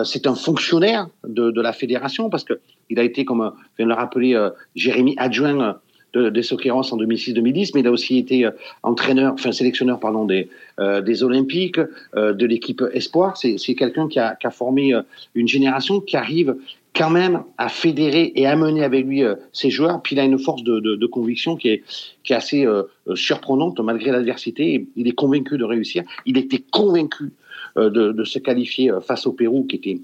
c'est 0.05 0.25
un 0.25 0.33
fonctionnaire 0.33 1.09
de, 1.27 1.51
de, 1.51 1.61
la 1.61 1.73
fédération 1.73 2.29
parce 2.29 2.45
que 2.45 2.61
il 2.89 2.99
a 2.99 3.03
été, 3.03 3.25
comme 3.25 3.51
vient 3.77 3.85
de 3.85 3.91
le 3.91 3.95
rappeler 3.95 4.49
Jérémy, 4.75 5.15
adjoint 5.17 5.75
des 6.15 6.43
Soqueros 6.43 6.93
en 6.93 6.97
2006-2010, 6.97 7.71
mais 7.73 7.81
il 7.81 7.87
a 7.87 7.91
aussi 7.91 8.17
été 8.17 8.45
euh, 8.45 8.51
entraîneur, 8.83 9.33
enfin 9.33 9.51
sélectionneur 9.51 9.99
pardon 9.99 10.25
des 10.25 10.49
euh, 10.79 11.01
des 11.01 11.23
Olympiques, 11.23 11.79
euh, 12.15 12.33
de 12.33 12.45
l'équipe 12.45 12.83
Espoir. 12.93 13.37
C'est 13.37 13.75
quelqu'un 13.75 14.07
qui 14.07 14.19
a, 14.19 14.35
qui 14.35 14.47
a 14.47 14.51
formé 14.51 14.93
une 15.33 15.47
génération 15.47 16.01
qui 16.01 16.17
arrive 16.17 16.55
quand 16.93 17.09
même 17.09 17.43
à 17.57 17.67
fédérer 17.69 18.31
et 18.35 18.45
à 18.47 18.55
mener 18.55 18.83
avec 18.83 19.05
lui 19.05 19.23
ses 19.51 19.69
joueurs. 19.69 20.01
Puis 20.01 20.15
il 20.15 20.19
a 20.19 20.23
une 20.23 20.39
force 20.39 20.63
de, 20.63 20.79
de, 20.79 20.95
de 20.95 21.05
conviction 21.05 21.57
qui 21.57 21.69
est, 21.69 21.83
qui 22.23 22.33
est 22.33 22.35
assez 22.35 22.65
surprenante 23.15 23.79
malgré 23.81 24.11
l'adversité. 24.11 24.87
Il 24.95 25.07
est 25.07 25.13
convaincu 25.13 25.57
de 25.57 25.65
réussir. 25.65 26.03
Il 26.25 26.37
était 26.37 26.63
convaincu 26.71 27.33
de, 27.75 27.89
de, 27.89 28.23
se 28.23 28.39
qualifier 28.39 28.91
face 29.05 29.27
au 29.27 29.33
Pérou, 29.33 29.65
qui 29.65 29.75
était 29.75 29.99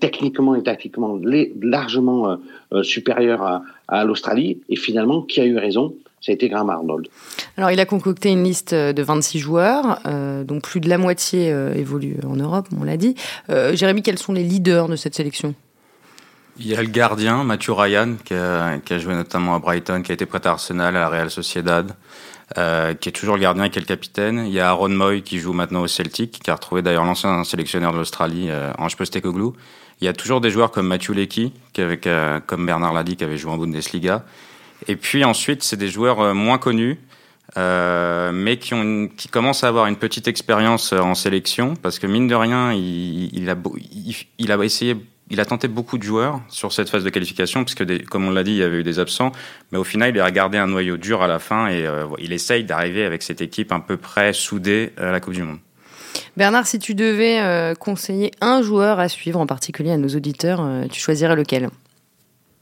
techniquement 0.00 0.54
et 0.54 0.62
tactiquement 0.62 1.18
largement 1.60 2.30
euh, 2.30 2.36
euh, 2.72 2.82
supérieur 2.82 3.42
à, 3.42 3.62
à 3.88 4.04
l'Australie. 4.04 4.60
Et 4.68 4.76
finalement, 4.76 5.22
qui 5.22 5.40
a 5.40 5.44
eu 5.44 5.56
raison? 5.56 5.94
Ça 6.22 6.30
a 6.30 6.34
été 6.34 6.48
Graham 6.48 6.70
Arnold. 6.70 7.08
Alors, 7.56 7.72
il 7.72 7.80
a 7.80 7.84
concocté 7.84 8.30
une 8.30 8.44
liste 8.44 8.72
de 8.72 9.02
26 9.02 9.40
joueurs, 9.40 9.98
euh, 10.06 10.44
dont 10.44 10.60
plus 10.60 10.78
de 10.78 10.88
la 10.88 10.96
moitié 10.96 11.52
euh, 11.52 11.74
évolue 11.74 12.16
en 12.24 12.36
Europe, 12.36 12.68
on 12.80 12.84
l'a 12.84 12.96
dit. 12.96 13.16
Euh, 13.50 13.74
Jérémy, 13.74 14.02
quels 14.02 14.18
sont 14.18 14.32
les 14.32 14.44
leaders 14.44 14.88
de 14.88 14.94
cette 14.94 15.16
sélection? 15.16 15.54
Il 16.60 16.68
y 16.68 16.76
a 16.76 16.80
le 16.80 16.88
gardien, 16.88 17.42
Matthew 17.42 17.70
Ryan, 17.70 18.14
qui 18.24 18.34
a, 18.34 18.78
qui 18.78 18.94
a, 18.94 18.98
joué 18.98 19.14
notamment 19.14 19.56
à 19.56 19.58
Brighton, 19.58 20.02
qui 20.02 20.12
a 20.12 20.14
été 20.14 20.26
prêté 20.26 20.48
à 20.48 20.52
Arsenal, 20.52 20.96
à 20.96 21.00
la 21.00 21.08
Real 21.08 21.30
Sociedad. 21.30 21.90
Euh, 22.58 22.92
qui 22.92 23.08
est 23.08 23.12
toujours 23.12 23.36
le 23.36 23.40
gardien 23.40 23.64
et 23.64 23.70
qui 23.70 23.78
est 23.78 23.80
le 23.80 23.86
capitaine. 23.86 24.44
Il 24.46 24.52
y 24.52 24.60
a 24.60 24.68
Aaron 24.68 24.90
Moy 24.90 25.22
qui 25.22 25.38
joue 25.38 25.54
maintenant 25.54 25.80
au 25.80 25.86
Celtic, 25.86 26.40
qui 26.42 26.50
a 26.50 26.54
retrouvé 26.54 26.82
d'ailleurs 26.82 27.04
l'ancien 27.04 27.44
sélectionneur 27.44 27.92
de 27.92 27.98
l'Australie, 27.98 28.48
euh, 28.50 28.72
Ange 28.76 28.96
Postecoglou. 28.96 29.54
Il 30.02 30.04
y 30.04 30.08
a 30.08 30.12
toujours 30.12 30.40
des 30.40 30.50
joueurs 30.50 30.70
comme 30.70 30.88
Matthew 30.88 31.10
Lecky, 31.10 31.52
qui 31.72 31.80
avec, 31.80 32.06
euh, 32.06 32.40
comme 32.44 32.66
Bernard 32.66 32.92
l'a 32.92 33.04
dit, 33.04 33.16
qui 33.16 33.24
avait 33.24 33.38
joué 33.38 33.52
en 33.52 33.56
Bundesliga. 33.56 34.24
Et 34.88 34.96
puis 34.96 35.24
ensuite, 35.24 35.62
c'est 35.62 35.76
des 35.76 35.88
joueurs 35.88 36.20
euh, 36.20 36.34
moins 36.34 36.58
connus, 36.58 36.98
euh, 37.56 38.32
mais 38.32 38.56
qui, 38.56 38.74
ont 38.74 39.08
qui 39.16 39.28
commencent 39.28 39.62
à 39.64 39.68
avoir 39.68 39.86
une 39.86 39.96
petite 39.96 40.26
expérience 40.26 40.92
en 40.92 41.14
sélection, 41.14 41.74
parce 41.76 41.98
que 42.00 42.06
mine 42.06 42.26
de 42.26 42.34
rien, 42.34 42.72
il, 42.72 43.30
il 43.32 43.48
a, 43.48 43.56
il, 43.92 44.16
il 44.38 44.52
a 44.52 44.62
essayé 44.64 44.96
il 45.30 45.40
a 45.40 45.44
tenté 45.44 45.68
beaucoup 45.68 45.98
de 45.98 46.02
joueurs 46.02 46.40
sur 46.48 46.72
cette 46.72 46.90
phase 46.90 47.04
de 47.04 47.10
qualification, 47.10 47.64
puisque 47.64 47.82
des, 47.82 48.00
comme 48.00 48.26
on 48.26 48.30
l'a 48.30 48.44
dit, 48.44 48.52
il 48.52 48.58
y 48.58 48.62
avait 48.62 48.78
eu 48.78 48.82
des 48.82 48.98
absents, 48.98 49.32
mais 49.70 49.78
au 49.78 49.84
final, 49.84 50.14
il 50.14 50.20
a 50.20 50.30
gardé 50.30 50.58
un 50.58 50.66
noyau 50.66 50.96
dur 50.96 51.22
à 51.22 51.26
la 51.26 51.38
fin 51.38 51.68
et 51.68 51.86
euh, 51.86 52.06
il 52.18 52.32
essaye 52.32 52.64
d'arriver 52.64 53.04
avec 53.04 53.22
cette 53.22 53.40
équipe 53.40 53.72
un 53.72 53.80
peu 53.80 53.96
près 53.96 54.32
soudée 54.32 54.92
à 54.98 55.10
la 55.10 55.20
Coupe 55.20 55.34
du 55.34 55.42
Monde. 55.42 55.58
Bernard, 56.36 56.66
si 56.66 56.78
tu 56.78 56.94
devais 56.94 57.40
euh, 57.40 57.74
conseiller 57.74 58.30
un 58.40 58.60
joueur 58.62 58.98
à 58.98 59.08
suivre, 59.08 59.40
en 59.40 59.46
particulier 59.46 59.92
à 59.92 59.96
nos 59.96 60.08
auditeurs, 60.08 60.60
euh, 60.60 60.86
tu 60.90 61.00
choisirais 61.00 61.36
lequel? 61.36 61.70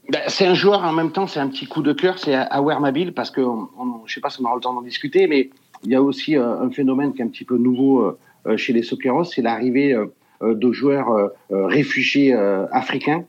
Ben, 0.09 0.21
c'est 0.27 0.45
un 0.45 0.53
joueur 0.53 0.83
en 0.83 0.93
même 0.93 1.11
temps, 1.11 1.27
c'est 1.27 1.39
un 1.39 1.47
petit 1.47 1.67
coup 1.67 1.81
de 1.81 1.93
cœur, 1.93 2.19
c'est 2.19 2.35
Awer 2.35 2.79
Mabil, 2.79 3.13
parce 3.13 3.31
que 3.31 3.41
on, 3.41 3.69
on, 3.77 4.01
je 4.05 4.13
sais 4.13 4.21
pas 4.21 4.29
si 4.29 4.41
on 4.41 4.45
aura 4.45 4.55
le 4.55 4.61
temps 4.61 4.73
d'en 4.73 4.81
discuter, 4.81 5.27
mais 5.27 5.49
il 5.83 5.91
y 5.91 5.95
a 5.95 6.01
aussi 6.01 6.37
euh, 6.37 6.61
un 6.61 6.69
phénomène 6.69 7.13
qui 7.13 7.21
est 7.21 7.25
un 7.25 7.29
petit 7.29 7.45
peu 7.45 7.57
nouveau 7.57 8.17
euh, 8.47 8.57
chez 8.57 8.73
les 8.73 8.83
Soqueros, 8.83 9.25
c'est 9.25 9.41
l'arrivée 9.41 9.93
euh, 9.93 10.07
de 10.41 10.71
joueurs 10.71 11.09
euh, 11.11 11.27
euh, 11.51 11.65
réfugiés 11.67 12.33
africains, 12.71 13.25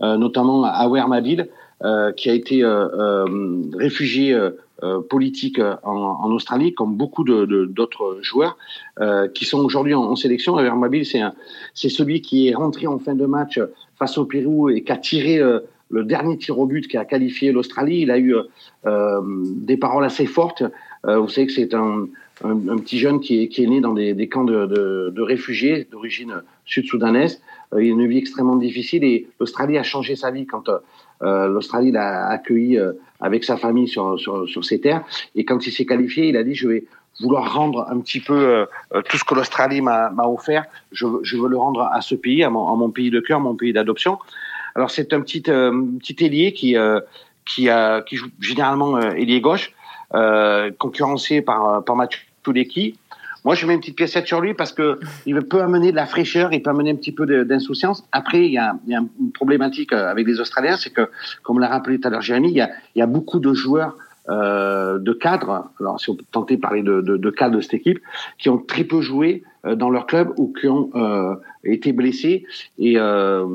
notamment 0.00 0.64
Awer 0.64 1.06
Mabil, 1.08 1.48
qui 2.16 2.30
a 2.30 2.34
été 2.34 2.62
réfugié 3.74 4.38
politique 5.08 5.58
en, 5.82 6.30
Australie, 6.30 6.74
comme 6.74 6.96
beaucoup 6.96 7.24
d'autres 7.24 8.18
joueurs 8.20 8.58
qui 9.34 9.46
sont 9.46 9.64
aujourd'hui 9.64 9.94
en, 9.94 10.14
sélection. 10.16 10.58
Awer 10.58 10.76
Mabil, 10.76 11.06
c'est 11.06 11.88
celui 11.88 12.20
qui 12.20 12.48
est 12.48 12.54
rentré 12.54 12.86
en 12.86 12.98
fin 12.98 13.14
de 13.14 13.24
match 13.24 13.58
face 13.98 14.18
au 14.18 14.26
Pérou 14.26 14.68
et 14.68 14.82
qui 14.82 14.92
a 14.92 14.98
tiré 14.98 15.40
le 15.90 16.04
dernier 16.04 16.36
tir 16.36 16.58
au 16.58 16.66
but 16.66 16.86
qui 16.88 16.96
a 16.96 17.04
qualifié 17.04 17.52
l'Australie. 17.52 18.00
Il 18.00 18.10
a 18.10 18.18
eu 18.18 18.34
euh, 18.86 19.20
des 19.56 19.76
paroles 19.76 20.04
assez 20.04 20.26
fortes. 20.26 20.62
Euh, 21.06 21.18
vous 21.18 21.28
savez 21.28 21.46
que 21.46 21.52
c'est 21.52 21.74
un, 21.74 22.06
un, 22.44 22.68
un, 22.68 22.78
petit 22.78 22.98
jeune 22.98 23.20
qui 23.20 23.42
est, 23.42 23.48
qui 23.48 23.64
est 23.64 23.66
né 23.66 23.80
dans 23.80 23.94
des, 23.94 24.14
des 24.14 24.28
camps 24.28 24.44
de, 24.44 24.66
de, 24.66 25.12
de 25.14 25.22
réfugiés 25.22 25.86
d'origine 25.90 26.42
sud-soudanaise. 26.64 27.40
Euh, 27.72 27.82
il 27.82 27.88
a 27.88 27.92
une 27.92 28.06
vie 28.06 28.18
extrêmement 28.18 28.56
difficile 28.56 29.04
et 29.04 29.26
l'Australie 29.40 29.78
a 29.78 29.82
changé 29.82 30.16
sa 30.16 30.30
vie 30.30 30.46
quand 30.46 30.68
euh, 31.22 31.48
l'Australie 31.48 31.92
l'a 31.92 32.28
accueilli 32.28 32.78
euh, 32.78 32.92
avec 33.20 33.44
sa 33.44 33.56
famille 33.56 33.88
sur, 33.88 34.18
sur, 34.18 34.48
sur 34.48 34.64
ses 34.64 34.80
terres. 34.80 35.04
Et 35.34 35.44
quand 35.44 35.66
il 35.66 35.72
s'est 35.72 35.86
qualifié, 35.86 36.28
il 36.28 36.36
a 36.36 36.44
dit 36.44 36.54
je 36.54 36.68
vais 36.68 36.84
vouloir 37.20 37.54
rendre 37.54 37.86
un 37.90 37.98
petit 38.00 38.20
peu 38.20 38.34
euh, 38.34 39.02
tout 39.08 39.16
ce 39.16 39.24
que 39.24 39.34
l'Australie 39.34 39.80
m'a 39.80 40.12
offert. 40.26 40.66
Je, 40.92 41.06
je, 41.22 41.36
veux 41.36 41.48
le 41.48 41.56
rendre 41.56 41.88
à 41.90 42.02
ce 42.02 42.14
pays, 42.14 42.44
à 42.44 42.50
mon, 42.50 42.68
à 42.68 42.76
mon 42.76 42.90
pays 42.90 43.10
de 43.10 43.20
cœur, 43.20 43.40
mon 43.40 43.56
pays 43.56 43.72
d'adoption. 43.72 44.18
Alors 44.74 44.90
c'est 44.90 45.14
un 45.14 45.22
petit 45.22 45.42
euh, 45.48 45.72
petit 45.98 46.22
ailier 46.24 46.52
qui 46.52 46.76
qui, 47.46 47.68
qui 48.06 48.16
joue 48.16 48.28
généralement 48.40 48.98
ailier 49.00 49.40
gauche, 49.40 49.72
concurrencé 50.78 51.40
par 51.40 51.82
par 51.84 51.96
Mathieu 51.96 52.20
Touleki. 52.46 52.96
Moi, 53.44 53.54
je 53.54 53.66
mets 53.66 53.74
une 53.74 53.80
petite 53.80 53.96
piécette 53.96 54.26
sur 54.26 54.40
lui 54.40 54.54
parce 54.54 54.72
que 54.72 54.98
il 55.24 55.40
peut 55.42 55.62
amener 55.62 55.90
de 55.90 55.96
la 55.96 56.06
fraîcheur, 56.06 56.52
il 56.52 56.62
peut 56.62 56.70
amener 56.70 56.90
un 56.90 56.96
petit 56.96 57.12
peu 57.12 57.26
d'insouciance. 57.44 58.04
Après, 58.12 58.46
il 58.46 58.52
y, 58.52 58.58
a, 58.58 58.76
une 58.88 59.32
problématique 59.32 59.92
avec 59.92 60.26
les 60.26 60.40
Australiens, 60.40 60.76
c'est 60.76 60.90
que, 60.90 61.08
comme 61.42 61.58
l'a 61.60 61.68
rappelé 61.68 62.00
tout 62.00 62.08
à 62.08 62.10
l'heure 62.10 62.22
Jérémy, 62.22 62.50
il 62.50 62.68
y 62.96 63.02
a, 63.02 63.06
beaucoup 63.06 63.38
de 63.38 63.52
joueurs 63.52 63.96
euh, 64.28 64.98
de 64.98 65.12
cadres, 65.12 65.70
alors 65.78 66.00
si 66.00 66.10
on 66.10 66.16
peut 66.16 66.24
tenter 66.32 66.56
de 66.56 66.60
parler 66.60 66.82
de, 66.82 67.00
de, 67.00 67.16
de 67.16 67.60
cette 67.60 67.74
équipe, 67.74 68.00
qui 68.38 68.48
ont 68.48 68.58
très 68.58 68.82
peu 68.82 69.00
joué 69.00 69.44
euh, 69.66 69.74
dans 69.74 69.90
leur 69.90 70.06
club 70.06 70.32
ou 70.36 70.52
qui 70.52 70.68
ont 70.68 70.90
euh, 70.94 71.34
été 71.64 71.92
blessés. 71.92 72.46
Et 72.78 72.94
euh, 72.98 73.46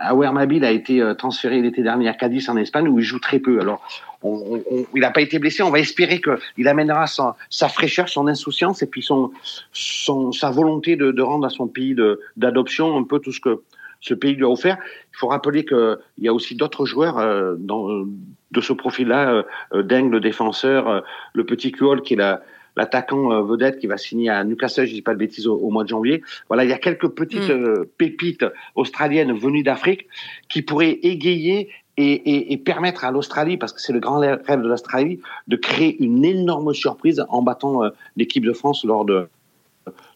Awer 0.00 0.32
Mabil 0.32 0.64
a 0.64 0.70
été 0.70 1.00
euh, 1.00 1.14
transféré 1.14 1.60
l'été 1.60 1.82
dernier 1.82 2.08
à 2.08 2.14
Cadiz 2.14 2.48
en 2.48 2.56
Espagne 2.56 2.88
où 2.88 2.98
il 2.98 3.04
joue 3.04 3.18
très 3.18 3.38
peu. 3.38 3.60
Alors, 3.60 3.82
on, 4.22 4.60
on, 4.70 4.86
il 4.94 5.00
n'a 5.00 5.10
pas 5.10 5.20
été 5.20 5.38
blessé. 5.38 5.62
On 5.62 5.70
va 5.70 5.78
espérer 5.78 6.20
qu'il 6.20 6.68
amènera 6.68 7.06
sa 7.06 7.68
fraîcheur, 7.68 8.08
son 8.08 8.26
insouciance 8.26 8.82
et 8.82 8.86
puis 8.86 9.02
son, 9.02 9.30
son 9.72 10.32
sa 10.32 10.50
volonté 10.50 10.96
de, 10.96 11.12
de 11.12 11.22
rendre 11.22 11.46
à 11.46 11.50
son 11.50 11.68
pays 11.68 11.96
d'adoption 12.36 12.96
un 12.96 13.04
peu 13.04 13.18
tout 13.18 13.32
ce 13.32 13.40
que 13.40 13.62
ce 14.00 14.14
pays 14.14 14.34
lui 14.34 14.44
a 14.44 14.48
offert. 14.48 14.78
Il 15.12 15.18
faut 15.18 15.28
rappeler 15.28 15.64
qu'il 15.64 15.98
y 16.18 16.28
a 16.28 16.32
aussi 16.32 16.54
d'autres 16.54 16.86
joueurs 16.86 17.18
euh, 17.18 17.56
dans, 17.58 18.04
de 18.50 18.60
ce 18.60 18.72
profil-là, 18.72 19.44
euh, 19.74 19.82
Deng, 19.82 20.10
le 20.10 20.20
défenseur, 20.20 20.88
euh, 20.88 21.00
le 21.34 21.44
petit 21.44 21.72
Kuol, 21.72 22.02
qui 22.02 22.14
est 22.14 22.16
la, 22.16 22.42
l'attaquant 22.78 23.32
euh, 23.32 23.42
vedette 23.42 23.78
qui 23.78 23.88
va 23.88 23.98
signer 23.98 24.30
à 24.30 24.42
Newcastle, 24.44 24.86
je 24.86 24.94
dis 24.94 25.02
pas 25.02 25.12
de 25.12 25.18
bêtises, 25.18 25.46
au, 25.46 25.56
au, 25.56 25.70
mois 25.70 25.82
de 25.82 25.88
janvier. 25.88 26.22
Voilà, 26.46 26.64
il 26.64 26.70
y 26.70 26.72
a 26.72 26.78
quelques 26.78 27.08
petites 27.08 27.48
mm. 27.48 27.50
euh, 27.50 27.90
pépites 27.98 28.46
australiennes 28.76 29.32
venues 29.32 29.64
d'Afrique 29.64 30.06
qui 30.48 30.62
pourraient 30.62 30.98
égayer 31.02 31.68
et, 31.96 32.12
et, 32.12 32.52
et, 32.52 32.56
permettre 32.56 33.04
à 33.04 33.10
l'Australie, 33.10 33.56
parce 33.56 33.72
que 33.72 33.80
c'est 33.80 33.92
le 33.92 33.98
grand 33.98 34.20
rêve 34.20 34.62
de 34.62 34.68
l'Australie, 34.68 35.20
de 35.48 35.56
créer 35.56 36.00
une 36.00 36.24
énorme 36.24 36.72
surprise 36.72 37.24
en 37.28 37.42
battant 37.42 37.82
euh, 37.82 37.90
l'équipe 38.16 38.44
de 38.44 38.52
France 38.52 38.84
lors 38.84 39.04
de, 39.04 39.28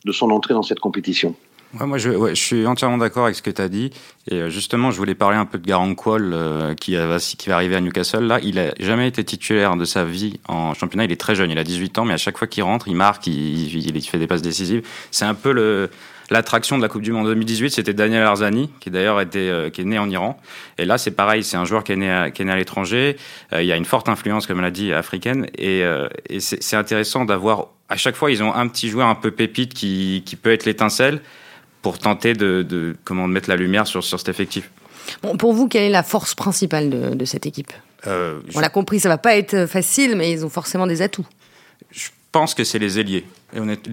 de 0.05 0.13
son 0.13 0.31
entrée 0.31 0.55
dans 0.55 0.63
cette 0.63 0.81
compétition. 0.81 1.35
Moi, 1.81 1.99
je, 1.99 2.11
je, 2.11 2.35
suis 2.35 2.67
entièrement 2.67 2.99
d'accord 2.99 3.25
avec 3.25 3.37
ce 3.37 3.43
que 3.43 3.51
tu 3.51 3.63
as 3.63 3.69
dit. 3.69 3.91
Et 4.31 4.35
euh, 4.35 4.51
justement, 4.51 4.91
je 4.91 4.99
voulais 4.99 5.15
parler 5.15 5.37
un 5.37 5.47
peu 5.47 5.59
de 5.59 5.67
Garant 5.67 5.95
Quall, 5.95 6.33
euh, 6.35 6.75
qui, 6.75 6.97
va, 6.97 7.19
qui 7.19 7.49
va 7.49 7.55
arriver 7.55 7.77
à 7.77 7.81
Newcastle. 7.81 8.25
Là, 8.25 8.39
il 8.43 8.59
a 8.59 8.75
jamais 8.79 9.09
été 9.09 9.25
titulaire 9.25 9.77
de 9.77 9.85
sa 9.85 10.05
vie 10.05 10.39
en 10.49 10.75
championnat. 10.75 11.05
Il 11.05 11.13
est 11.13 11.21
très 11.21 11.35
jeune, 11.35 11.51
il 11.51 11.59
a 11.59 11.65
18 11.65 11.99
ans, 11.99 12.05
mais 12.05 12.15
à 12.15 12.19
chaque 12.19 12.37
fois 12.37 12.47
qu'il 12.47 12.63
rentre, 12.63 12.89
il 12.89 12.97
marque, 12.97 13.27
il, 13.27 13.75
il, 13.75 14.03
fait 14.03 14.19
des 14.19 14.27
passes 14.27 14.43
décisives. 14.43 14.83
C'est 15.11 15.25
un 15.25 15.35
peu 15.35 15.53
le, 15.53 15.89
l'attraction 16.29 16.77
de 16.77 16.83
la 16.83 16.89
Coupe 16.89 17.03
du 17.03 17.13
Monde 17.13 17.27
2018, 17.29 17.71
c'était 17.71 17.95
Daniel 17.95 18.25
Arzani, 18.25 18.71
qui 18.81 18.91
d'ailleurs 18.91 19.21
était, 19.21 19.39
euh, 19.39 19.71
qui 19.71 19.81
est 19.81 19.85
né 19.85 19.99
en 19.99 20.11
Iran. 20.11 20.39
Et 20.77 20.85
là, 20.85 20.99
c'est 20.99 21.13
pareil, 21.13 21.43
c'est 21.43 21.57
un 21.57 21.65
joueur 21.65 21.85
qui 21.85 21.93
est 21.93 21.97
né 21.97 22.11
à, 22.11 22.31
qui 22.31 22.43
est 22.43 22.45
né 22.45 22.53
à 22.53 22.57
l'étranger. 22.57 23.17
il 23.53 23.65
y 23.65 23.73
a 23.73 23.77
une 23.77 23.87
forte 23.87 24.11
influence, 24.11 24.47
comme 24.47 24.59
on 24.59 24.63
l'a 24.63 24.71
dit, 24.71 24.93
africaine. 24.93 25.47
Et, 25.57 25.83
et 26.29 26.41
c'est 26.41 26.77
intéressant 26.77 27.25
d'avoir, 27.25 27.69
à 27.89 27.97
chaque 27.97 28.17
fois, 28.17 28.31
ils 28.31 28.43
ont 28.43 28.55
un 28.55 28.69
petit 28.69 28.89
joueur 28.89 29.09
un 29.09 29.15
peu 29.15 29.31
pépite 29.31 29.73
qui, 29.73 30.23
qui 30.27 30.37
peut 30.37 30.53
être 30.53 30.67
l'étincelle 30.67 31.21
pour 31.83 31.99
tenter 31.99 32.33
de, 32.35 32.97
comment, 33.05 33.27
mettre 33.27 33.49
la 33.49 33.57
lumière 33.57 33.87
sur, 33.87 34.03
sur 34.03 34.19
cet 34.19 34.29
effectif. 34.29 34.71
Bon, 35.23 35.37
pour 35.37 35.53
vous, 35.53 35.69
quelle 35.69 35.83
est 35.83 35.91
la 35.91 36.05
force 36.05 36.35
principale 36.35 36.89
de, 36.89 37.15
de 37.15 37.25
cette 37.25 37.45
équipe? 37.45 37.73
Euh, 38.07 38.41
On 38.55 38.61
l'a 38.61 38.69
compris, 38.69 39.01
ça 39.01 39.09
va 39.09 39.19
pas 39.19 39.37
être 39.37 39.67
facile, 39.67 40.15
mais 40.17 40.31
ils 40.31 40.45
ont 40.45 40.49
forcément 40.49 40.87
des 40.87 41.03
atouts. 41.03 41.27
Je 41.91 42.09
pense 42.31 42.55
que 42.55 42.65
c'est 42.65 42.79
les 42.79 42.99
ailiers. 42.99 43.25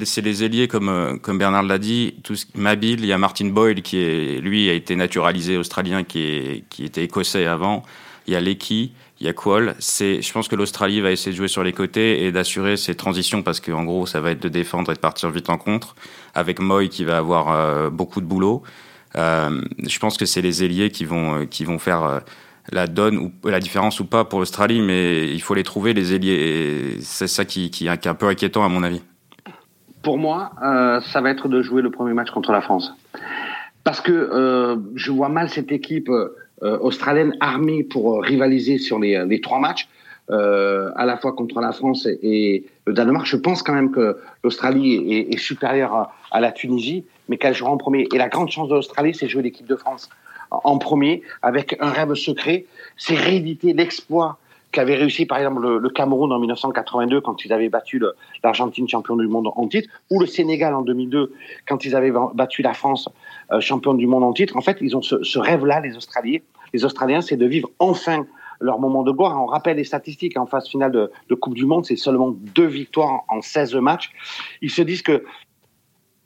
C'est 0.06 0.22
les 0.22 0.44
ailiers, 0.44 0.68
comme, 0.68 0.90
euh, 0.90 1.18
comme 1.18 1.38
Bernard 1.38 1.64
l'a 1.64 1.80
dit, 1.80 2.16
tout 2.24 2.36
Mabil, 2.56 3.02
il 3.02 3.06
y 3.08 3.12
a 3.12 3.18
Martin 3.18 3.48
Boyle, 3.48 3.82
qui 3.82 3.98
est, 3.98 4.40
lui 4.40 4.70
a 4.70 4.74
été 4.74 4.96
naturalisé 4.96 5.58
australien, 5.58 6.04
qui, 6.04 6.22
est, 6.22 6.64
qui 6.70 6.86
était 6.86 7.04
écossais 7.04 7.46
avant. 7.46 7.84
Il 8.28 8.34
y 8.34 8.36
a 8.36 8.42
Lecky, 8.42 8.92
il 9.20 9.28
y 9.28 9.30
a 9.30 9.34
Qual. 9.34 9.76
C'est, 9.80 10.22
je 10.22 10.32
pense 10.32 10.48
que 10.48 10.56
l'Australie 10.56 11.02
va 11.02 11.12
essayer 11.12 11.32
de 11.32 11.38
jouer 11.38 11.48
sur 11.48 11.64
les 11.64 11.74
côtés 11.74 12.24
et 12.24 12.32
d'assurer 12.32 12.78
ses 12.78 12.96
transitions 12.96 13.44
parce 13.44 13.60
qu'en 13.60 13.84
gros, 13.84 14.06
ça 14.06 14.22
va 14.22 14.32
être 14.32 14.42
de 14.42 14.50
défendre 14.50 14.92
et 14.92 14.96
de 14.96 15.00
partir 15.00 15.30
vite 15.30 15.50
en 15.50 15.58
contre. 15.58 15.96
Avec 16.36 16.60
Moy 16.60 16.90
qui 16.90 17.04
va 17.04 17.18
avoir 17.18 17.52
euh, 17.52 17.90
beaucoup 17.90 18.22
de 18.22 18.26
boulot. 18.26 18.64
Euh, 19.18 19.62
je 19.86 20.00
pense 20.00 20.18
que 20.18 20.26
c'est 20.26 20.42
les 20.42 20.64
ailiers 20.64 20.90
qui 20.90 21.04
vont, 21.04 21.42
euh, 21.42 21.46
qui 21.46 21.66
vont 21.66 21.80
faire 21.80 22.22
la 22.72 22.88
donne 22.88 23.18
ou 23.18 23.32
la 23.44 23.60
différence 23.60 24.00
ou 24.00 24.06
pas 24.06 24.24
pour 24.24 24.40
l'Australie, 24.40 24.82
mais 24.82 25.30
il 25.30 25.42
faut 25.42 25.56
les 25.56 25.64
trouver, 25.64 25.94
les 25.94 26.14
ailiers. 26.14 26.98
c'est 27.02 27.28
ça 27.28 27.44
qui, 27.44 27.72
qui, 27.72 27.88
est 27.88 28.08
un 28.08 28.14
peu 28.14 28.28
inquiétant 28.28 28.64
à 28.64 28.70
mon 28.70 28.84
avis. 28.84 29.02
Pour 30.04 30.18
moi, 30.18 30.52
ça 31.12 31.20
va 31.20 31.32
être 31.32 31.50
de 31.50 31.62
jouer 31.62 31.82
le 31.82 31.92
premier 31.92 32.14
match 32.14 32.32
contre 32.32 32.52
la 32.52 32.62
France. 32.62 32.94
Parce 33.84 34.02
que 34.02 34.78
je 34.96 35.12
vois 35.12 35.30
mal 35.30 35.50
cette 35.50 35.72
équipe 35.72 36.10
euh, 36.10 36.36
australienne 36.62 37.36
armée 37.40 37.84
pour 37.84 38.16
euh, 38.16 38.20
rivaliser 38.20 38.78
sur 38.78 39.00
les, 39.00 39.26
les 39.26 39.42
trois 39.42 39.60
matchs. 39.60 39.88
Euh, 40.32 40.92
à 40.96 41.06
la 41.06 41.18
fois 41.18 41.32
contre 41.32 41.60
la 41.60 41.72
France 41.72 42.06
et, 42.06 42.64
le 42.86 42.94
Danemark. 42.94 43.26
Je 43.26 43.36
pense 43.36 43.64
quand 43.64 43.74
même 43.74 43.90
que 43.90 44.20
l'Australie 44.44 45.28
est, 45.32 45.38
supérieure 45.40 46.12
à, 46.30 46.40
la 46.40 46.52
Tunisie, 46.52 47.04
mais 47.30 47.38
qu'elle 47.38 47.56
jouera 47.56 47.72
en 47.72 47.78
premier. 47.78 48.08
Et 48.14 48.18
la 48.20 48.30
grande 48.30 48.52
chance 48.52 48.70
de 48.70 48.76
l'Australie, 48.76 49.16
c'est 49.16 49.28
jouer 49.28 49.42
l'équipe 49.42 49.66
de 49.66 49.76
France 49.76 50.08
en 50.52 50.78
premier, 50.78 51.24
avec 51.42 51.78
un 51.80 51.90
rêve 51.90 52.14
secret, 52.14 52.66
c'est 52.96 53.16
rééditer 53.16 53.74
l'exploit 53.74 54.38
qu'avait 54.72 54.96
réussi 54.96 55.26
par 55.26 55.40
exemple 55.40 55.80
le, 55.80 55.90
Cameroun 55.90 56.32
en 56.32 56.40
1982 56.40 57.22
quand 57.22 57.44
ils 57.44 57.52
avaient 57.52 57.70
battu 57.70 58.02
l'Argentine 58.44 58.88
champion 58.88 59.16
du 59.16 59.28
monde 59.28 59.50
en 59.56 59.68
titre, 59.68 59.90
ou 60.12 60.20
le 60.20 60.28
Sénégal 60.28 60.76
en 60.76 60.84
2002 60.84 61.34
quand 61.68 61.86
ils 61.86 61.96
avaient 61.96 62.14
battu 62.36 62.62
la 62.62 62.74
France 62.74 63.10
euh, 63.52 63.60
champion 63.60 63.94
du 63.94 64.08
monde 64.08 64.24
en 64.24 64.34
titre. 64.34 64.56
En 64.58 64.62
fait, 64.62 64.78
ils 64.82 64.96
ont 64.96 65.02
ce, 65.02 65.40
rêve-là, 65.40 65.80
les 65.80 65.96
Australiens. 65.98 66.40
Les 66.74 66.86
Australiens, 66.86 67.22
c'est 67.22 67.38
de 67.38 67.46
vivre 67.46 67.70
enfin 67.80 68.26
leur 68.60 68.80
moment 68.80 69.04
de 69.04 69.12
gloire. 69.12 69.42
On 69.42 69.46
rappelle 69.46 69.78
les 69.78 69.84
statistiques 69.84 70.38
en 70.38 70.46
phase 70.46 70.68
finale 70.68 70.92
de, 70.92 71.12
de 71.30 71.36
Coupe 71.36 71.56
du 71.56 71.66
Monde, 71.66 71.86
c'est 71.86 71.96
seulement 71.96 72.32
deux 72.32 72.68
victoires 72.68 73.24
en 73.30 73.42
16 73.42 73.76
matchs. 73.76 74.12
Ils 74.62 74.70
se 74.70 74.82
disent 74.82 75.02
que 75.02 75.24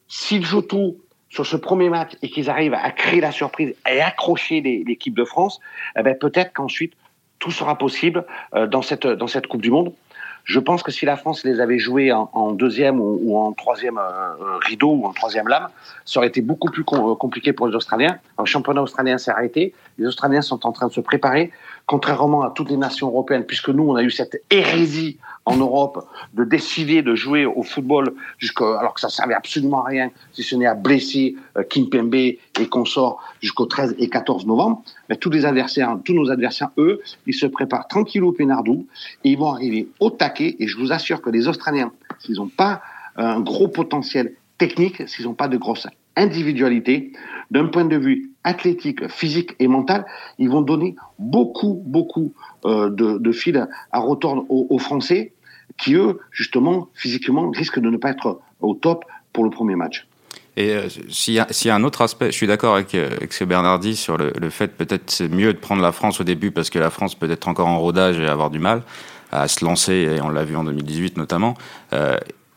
s'ils 0.07 0.45
jouent 0.45 0.63
tout 0.63 0.97
sur 1.29 1.45
ce 1.45 1.55
premier 1.55 1.89
match 1.89 2.11
et 2.21 2.29
qu'ils 2.29 2.49
arrivent 2.49 2.75
à 2.75 2.91
créer 2.91 3.19
la 3.19 3.31
surprise 3.31 3.73
et 3.89 4.01
accrocher 4.01 4.61
l'équipe 4.61 5.15
de 5.15 5.25
France, 5.25 5.59
eh 5.97 6.03
ben 6.03 6.15
peut-être 6.15 6.53
qu'ensuite 6.53 6.93
tout 7.39 7.51
sera 7.51 7.77
possible 7.77 8.25
euh, 8.55 8.67
dans 8.67 8.81
cette, 8.81 9.07
dans 9.07 9.27
cette 9.27 9.47
Coupe 9.47 9.61
du 9.61 9.71
Monde. 9.71 9.93
Je 10.43 10.59
pense 10.59 10.83
que 10.83 10.91
si 10.91 11.05
la 11.05 11.15
France 11.15 11.45
les 11.45 11.61
avait 11.61 11.79
joués 11.79 12.11
en, 12.11 12.51
deuxième 12.51 12.99
ou, 12.99 13.37
en 13.37 13.53
troisième 13.53 13.97
euh, 13.97 14.57
rideau 14.59 14.91
ou 14.91 15.05
en 15.05 15.13
troisième 15.13 15.47
lame, 15.47 15.69
ça 16.03 16.19
aurait 16.19 16.27
été 16.27 16.41
beaucoup 16.41 16.69
plus 16.69 16.83
compliqué 16.83 17.53
pour 17.53 17.67
les 17.67 17.75
Australiens. 17.75 18.17
Le 18.37 18.45
championnat 18.45 18.81
australien 18.81 19.17
s'est 19.17 19.31
arrêté. 19.31 19.73
Les 19.97 20.05
Australiens 20.05 20.41
sont 20.41 20.65
en 20.65 20.73
train 20.73 20.87
de 20.87 20.91
se 20.91 20.99
préparer 20.99 21.51
contrairement 21.85 22.43
à 22.43 22.51
toutes 22.51 22.69
les 22.69 22.77
nations 22.77 23.07
européennes, 23.07 23.45
puisque 23.45 23.69
nous, 23.69 23.83
on 23.83 23.95
a 23.95 24.03
eu 24.03 24.11
cette 24.11 24.41
hérésie 24.49 25.17
en 25.45 25.57
Europe 25.57 26.07
de 26.33 26.43
décider 26.43 27.01
de 27.01 27.15
jouer 27.15 27.45
au 27.45 27.63
football 27.63 28.13
alors 28.59 28.93
que 28.93 29.01
ça 29.01 29.09
servait 29.09 29.33
absolument 29.33 29.83
à 29.83 29.89
rien, 29.89 30.11
si 30.31 30.43
ce 30.43 30.55
n'est 30.55 30.65
à 30.65 30.75
blesser 30.75 31.35
euh, 31.57 31.63
Kimpembe 31.63 32.15
et 32.15 32.39
consorts 32.69 33.21
jusqu'au 33.41 33.65
13 33.65 33.95
et 33.99 34.09
14 34.09 34.45
novembre. 34.45 34.83
Mais 35.09 35.17
tous 35.17 35.29
les 35.29 35.45
adversaires, 35.45 35.97
tous 36.05 36.13
nos 36.13 36.31
adversaires, 36.31 36.69
eux, 36.77 37.01
ils 37.27 37.33
se 37.33 37.45
préparent 37.45 37.87
tranquillou 37.87 38.31
pénardou 38.31 38.87
et 39.23 39.31
ils 39.31 39.37
vont 39.37 39.51
arriver 39.51 39.89
au 39.99 40.09
taquet. 40.09 40.55
Et 40.59 40.67
je 40.67 40.77
vous 40.77 40.91
assure 40.93 41.21
que 41.21 41.29
les 41.29 41.47
Australiens, 41.47 41.91
s'ils 42.19 42.35
n'ont 42.35 42.47
pas 42.47 42.81
un 43.17 43.41
gros 43.41 43.67
potentiel 43.67 44.33
technique, 44.57 45.07
s'ils 45.07 45.25
n'ont 45.25 45.33
pas 45.33 45.47
de 45.47 45.57
grosses 45.57 45.87
individualités, 46.15 47.13
d'un 47.51 47.67
point 47.67 47.85
de 47.85 47.97
vue 47.97 48.31
athlétique, 48.43 49.07
physique 49.07 49.55
et 49.59 49.67
mental, 49.67 50.05
ils 50.37 50.49
vont 50.49 50.61
donner 50.61 50.95
beaucoup, 51.19 51.81
beaucoup 51.85 52.33
euh, 52.65 52.89
de, 52.89 53.17
de 53.17 53.31
fil 53.31 53.67
à 53.91 53.99
retourner 53.99 54.43
aux, 54.49 54.79
Français 54.79 55.33
qui, 55.77 55.95
eux, 55.95 56.19
justement, 56.31 56.89
physiquement, 56.93 57.51
risquent 57.51 57.79
de 57.79 57.89
ne 57.89 57.97
pas 57.97 58.09
être 58.09 58.39
au 58.59 58.73
top 58.73 59.05
pour 59.31 59.43
le 59.43 59.49
premier 59.49 59.75
match. 59.75 60.07
Et 60.55 60.71
euh, 60.71 60.87
s'il 61.09 61.33
y, 61.33 61.39
a 61.39 61.75
un 61.75 61.83
autre 61.83 62.01
aspect, 62.01 62.27
je 62.27 62.37
suis 62.37 62.47
d'accord 62.47 62.75
avec, 62.75 62.93
euh, 62.93 63.09
avec, 63.17 63.33
ce 63.33 63.43
Bernard 63.43 63.79
dit 63.79 63.95
sur 63.95 64.17
le, 64.17 64.31
le 64.39 64.49
fait 64.51 64.67
peut-être 64.67 65.09
c'est 65.09 65.27
mieux 65.27 65.51
de 65.53 65.57
prendre 65.57 65.81
la 65.81 65.91
France 65.91 66.21
au 66.21 66.23
début 66.23 66.51
parce 66.51 66.69
que 66.69 66.77
la 66.77 66.91
France 66.91 67.15
peut 67.15 67.29
être 67.31 67.47
encore 67.47 67.67
en 67.67 67.79
rodage 67.79 68.19
et 68.19 68.27
avoir 68.27 68.51
du 68.51 68.59
mal 68.59 68.83
à 69.31 69.47
se 69.47 69.65
lancer, 69.65 69.93
et 69.93 70.21
on 70.21 70.29
l'a 70.29 70.43
vu 70.43 70.55
en 70.55 70.63
2018 70.63 71.17
notamment. 71.17 71.55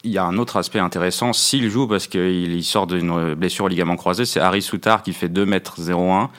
Il 0.04 0.10
y 0.10 0.18
a 0.18 0.24
un 0.24 0.38
autre 0.38 0.56
aspect 0.56 0.78
intéressant. 0.78 1.32
S'il 1.32 1.68
joue 1.70 1.86
parce 1.86 2.06
qu'il 2.06 2.64
sort 2.64 2.86
d'une 2.86 3.34
blessure 3.34 3.64
au 3.64 3.68
ligament 3.68 3.96
croisé, 3.96 4.24
c'est 4.24 4.40
Harry 4.40 4.62
Soutard 4.62 5.02
qui 5.02 5.12
fait 5.12 5.28
2 5.28 5.42
m 5.42 5.60
01, 5.88 6.30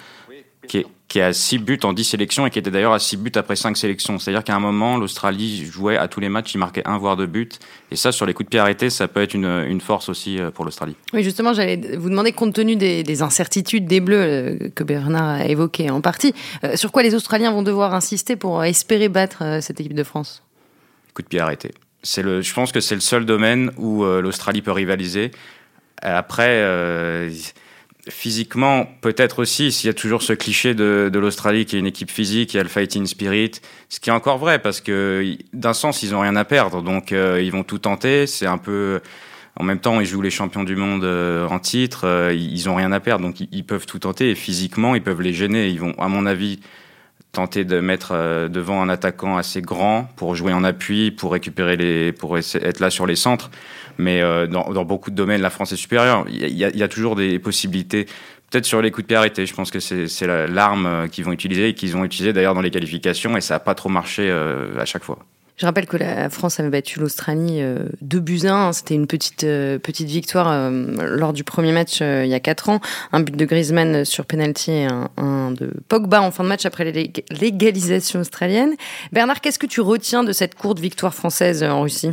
qui 0.68 0.78
est, 0.78 0.86
qui 1.08 1.22
a 1.22 1.32
6 1.32 1.60
buts 1.60 1.80
en 1.84 1.94
10 1.94 2.04
sélections 2.04 2.46
et 2.46 2.50
qui 2.50 2.60
était 2.60 2.72
d'ailleurs 2.72 2.94
à 2.94 3.00
6 3.00 3.18
buts 3.18 3.32
après 3.36 3.56
5 3.56 3.78
sélections. 3.78 4.20
C'est-à-dire 4.20 4.44
qu'à 4.44 4.56
un 4.56 4.60
moment, 4.60 4.98
l'Australie 4.98 5.66
jouait 5.66 5.98
à 5.98 6.08
tous 6.08 6.20
les 6.20 6.30
matchs, 6.30 6.54
il 6.54 6.58
marquait 6.58 6.86
un 6.86 6.98
voire 6.98 7.16
deux 7.16 7.28
buts. 7.28 7.50
Et 7.92 7.96
ça, 7.96 8.12
sur 8.12 8.26
les 8.26 8.34
coups 8.34 8.48
de 8.48 8.50
pied 8.50 8.60
arrêtés, 8.60 8.90
ça 8.90 9.08
peut 9.08 9.22
être 9.22 9.34
une, 9.34 9.66
une 9.68 9.80
force 9.80 10.10
aussi 10.10 10.40
euh, 10.40 10.52
pour 10.52 10.66
l'Australie. 10.66 10.96
Oui, 11.14 11.24
justement, 11.24 11.54
j'allais 11.54 11.98
vous 11.98 12.10
demander, 12.10 12.34
compte 12.34 12.54
tenu 12.54 12.76
des, 12.76 13.04
des, 13.04 13.22
incertitudes 13.22 13.86
des 13.86 14.02
Bleus 14.02 14.18
euh, 14.18 14.70
que 14.76 14.84
Bernard 14.84 15.42
a 15.42 15.46
évoquées 15.46 15.90
en 15.90 16.02
partie, 16.02 16.34
euh, 16.64 16.76
sur 16.76 16.92
quoi 16.92 17.04
les 17.04 17.16
Australiens 17.16 17.52
vont 17.52 17.64
devoir 17.64 17.94
insister 17.94 18.36
pour 18.36 18.64
espérer 18.64 19.08
battre 19.08 19.60
cette 19.62 19.80
équipe 19.80 19.94
de 19.94 20.04
France? 20.04 20.44
Coup 21.14 21.22
de 21.22 21.28
pied 21.28 21.40
arrêté 21.40 21.72
c'est 22.04 22.22
le, 22.22 22.42
je 22.42 22.54
pense 22.54 22.72
que 22.72 22.80
c'est 22.80 22.96
le 22.96 23.02
seul 23.02 23.26
domaine 23.26 23.72
où 23.78 24.04
euh, 24.04 24.22
l'Australie 24.22 24.62
peut 24.62 24.72
rivaliser. 24.72 25.32
Après, 26.02 26.62
euh, 26.62 27.30
physiquement, 28.08 28.88
peut-être 29.02 29.40
aussi, 29.40 29.72
s'il 29.72 29.88
y 29.88 29.90
a 29.90 29.94
toujours 29.94 30.22
ce 30.22 30.34
cliché 30.34 30.76
de, 30.76 31.12
l'Australie 31.14 31.66
qui 31.66 31.76
est 31.76 31.80
une 31.80 31.88
équipe 31.88 32.12
physique, 32.12 32.54
il 32.54 32.58
y 32.58 32.60
a 32.60 32.64
le 32.64 32.70
fighting 32.70 33.06
spirit, 33.08 33.52
ce 33.90 34.00
qui 34.00 34.10
est 34.10 34.14
encore 34.14 34.38
vrai 34.38 34.60
parce 34.60 34.80
que 34.80 35.36
d'un 35.54 35.74
sens, 35.74 36.04
ils 36.04 36.14
ont 36.14 36.22
rien 36.22 36.36
à 36.36 36.46
perdre, 36.46 36.84
donc 36.84 37.12
euh, 37.12 37.42
ils 37.42 37.52
vont 37.52 37.64
tout 37.64 37.80
tenter. 37.80 38.28
C'est 38.28 38.46
un 38.46 38.60
peu, 38.60 39.02
en 39.56 39.64
même 39.64 39.80
temps, 39.80 40.00
ils 40.00 40.06
jouent 40.06 40.22
les 40.22 40.30
champions 40.30 40.64
du 40.64 40.76
monde 40.76 41.04
en 41.04 41.60
titre, 41.60 42.32
ils 42.32 42.70
ont 42.70 42.76
rien 42.76 42.92
à 42.92 43.00
perdre, 43.00 43.26
donc 43.26 43.40
ils, 43.40 43.50
ils, 43.52 43.66
peuvent 43.66 43.88
tout 43.88 44.00
tenter. 44.00 44.30
Et 44.30 44.36
physiquement, 44.36 44.94
ils 44.94 45.04
peuvent 45.04 45.22
les 45.22 45.34
gêner. 45.34 45.68
Ils 45.70 45.80
vont, 45.80 45.94
à 45.98 46.08
mon 46.08 46.28
avis, 46.28 46.60
tenter 47.32 47.66
de 47.66 47.80
mettre 47.80 48.12
euh, 48.14 48.48
devant 48.48 48.82
un 48.82 48.90
attaquant 48.90 49.38
assez 49.38 49.62
grand 49.62 50.10
pour 50.16 50.36
jouer 50.36 50.54
en 50.54 50.64
appui, 50.64 51.12
pour 51.12 51.32
récupérer 51.32 51.78
les, 51.78 52.12
pour 52.12 52.38
être 52.38 52.80
là 52.80 52.90
sur 52.90 53.06
les 53.06 53.16
centres. 53.16 53.52
Mais 53.98 54.22
euh, 54.22 54.48
dans, 54.48 54.86
beaucoup 54.86 55.12
de 55.12 55.16
domaines, 55.16 55.42
la 55.42 55.50
France 55.50 55.72
est 55.72 55.78
supérieure. 55.78 56.26
Il 56.30 56.58
y 56.58 56.66
a, 56.66 56.70
il 56.70 56.78
y 56.78 56.84
a 56.84 56.88
toujours 56.88 57.16
des 57.16 57.40
possibilités. 57.40 58.06
Peut-être 58.50 58.66
sur 58.66 58.82
les 58.82 58.92
coups 58.92 59.04
de 59.04 59.08
pied 59.08 59.18
arrêtés. 59.18 59.46
Je 59.46 59.54
pense 59.54 59.72
que 59.72 59.80
c'est 59.80 60.48
l'arme 60.48 60.86
euh, 60.86 61.08
qu'ils 61.08 61.26
vont 61.26 61.32
utiliser 61.32 61.70
et 61.70 61.74
qu'ils 61.74 61.98
ont 61.98 62.04
utilisé 62.04 62.34
d'ailleurs 62.34 62.56
dans 62.56 62.62
les 62.62 62.72
qualifications 62.72 63.36
et 63.38 63.42
ça 63.42 63.56
n'a 63.56 63.60
pas 63.60 63.76
trop 63.76 63.90
marché 63.90 64.32
à 64.32 64.86
chaque 64.86 65.04
fois. 65.04 65.20
Je 65.58 65.66
rappelle 65.66 65.88
que 65.88 65.98
la 65.98 66.30
France 66.30 66.60
avait 66.60 66.70
battu 66.70 67.00
l'Australie 67.00 67.62
euh, 67.62 67.80
2 68.02 68.20
buts 68.20 68.42
1. 68.46 68.74
C'était 68.74 68.94
une 68.94 69.08
petite 69.08 69.44
euh, 69.44 69.80
petite 69.80 70.08
victoire 70.08 70.48
euh, 70.52 70.70
lors 71.18 71.34
du 71.34 71.44
premier 71.44 71.72
match 71.72 72.00
euh, 72.02 72.24
il 72.24 72.30
y 72.30 72.36
a 72.36 72.40
4 72.40 72.70
ans. 72.70 72.80
Un 73.12 73.22
but 73.22 73.36
de 73.36 73.46
Griezmann 73.46 74.06
sur 74.06 74.26
penalty 74.26 74.72
et 74.72 74.86
un, 74.86 75.10
un, 75.18 75.52
de 75.52 75.74
Pogba 75.90 76.22
en 76.22 76.30
fin 76.30 76.44
de 76.44 76.50
match 76.50 76.68
après 76.68 76.92
l'égalisation 77.32 78.20
australienne. 78.20 78.76
Bernard, 79.12 79.42
qu'est-ce 79.42 79.58
que 79.58 79.66
tu 79.66 79.82
retiens 79.82 80.24
de 80.24 80.32
cette 80.32 80.54
courte 80.54 80.80
victoire 80.80 81.16
française 81.16 81.64
en 81.64 81.82
Russie? 81.82 82.12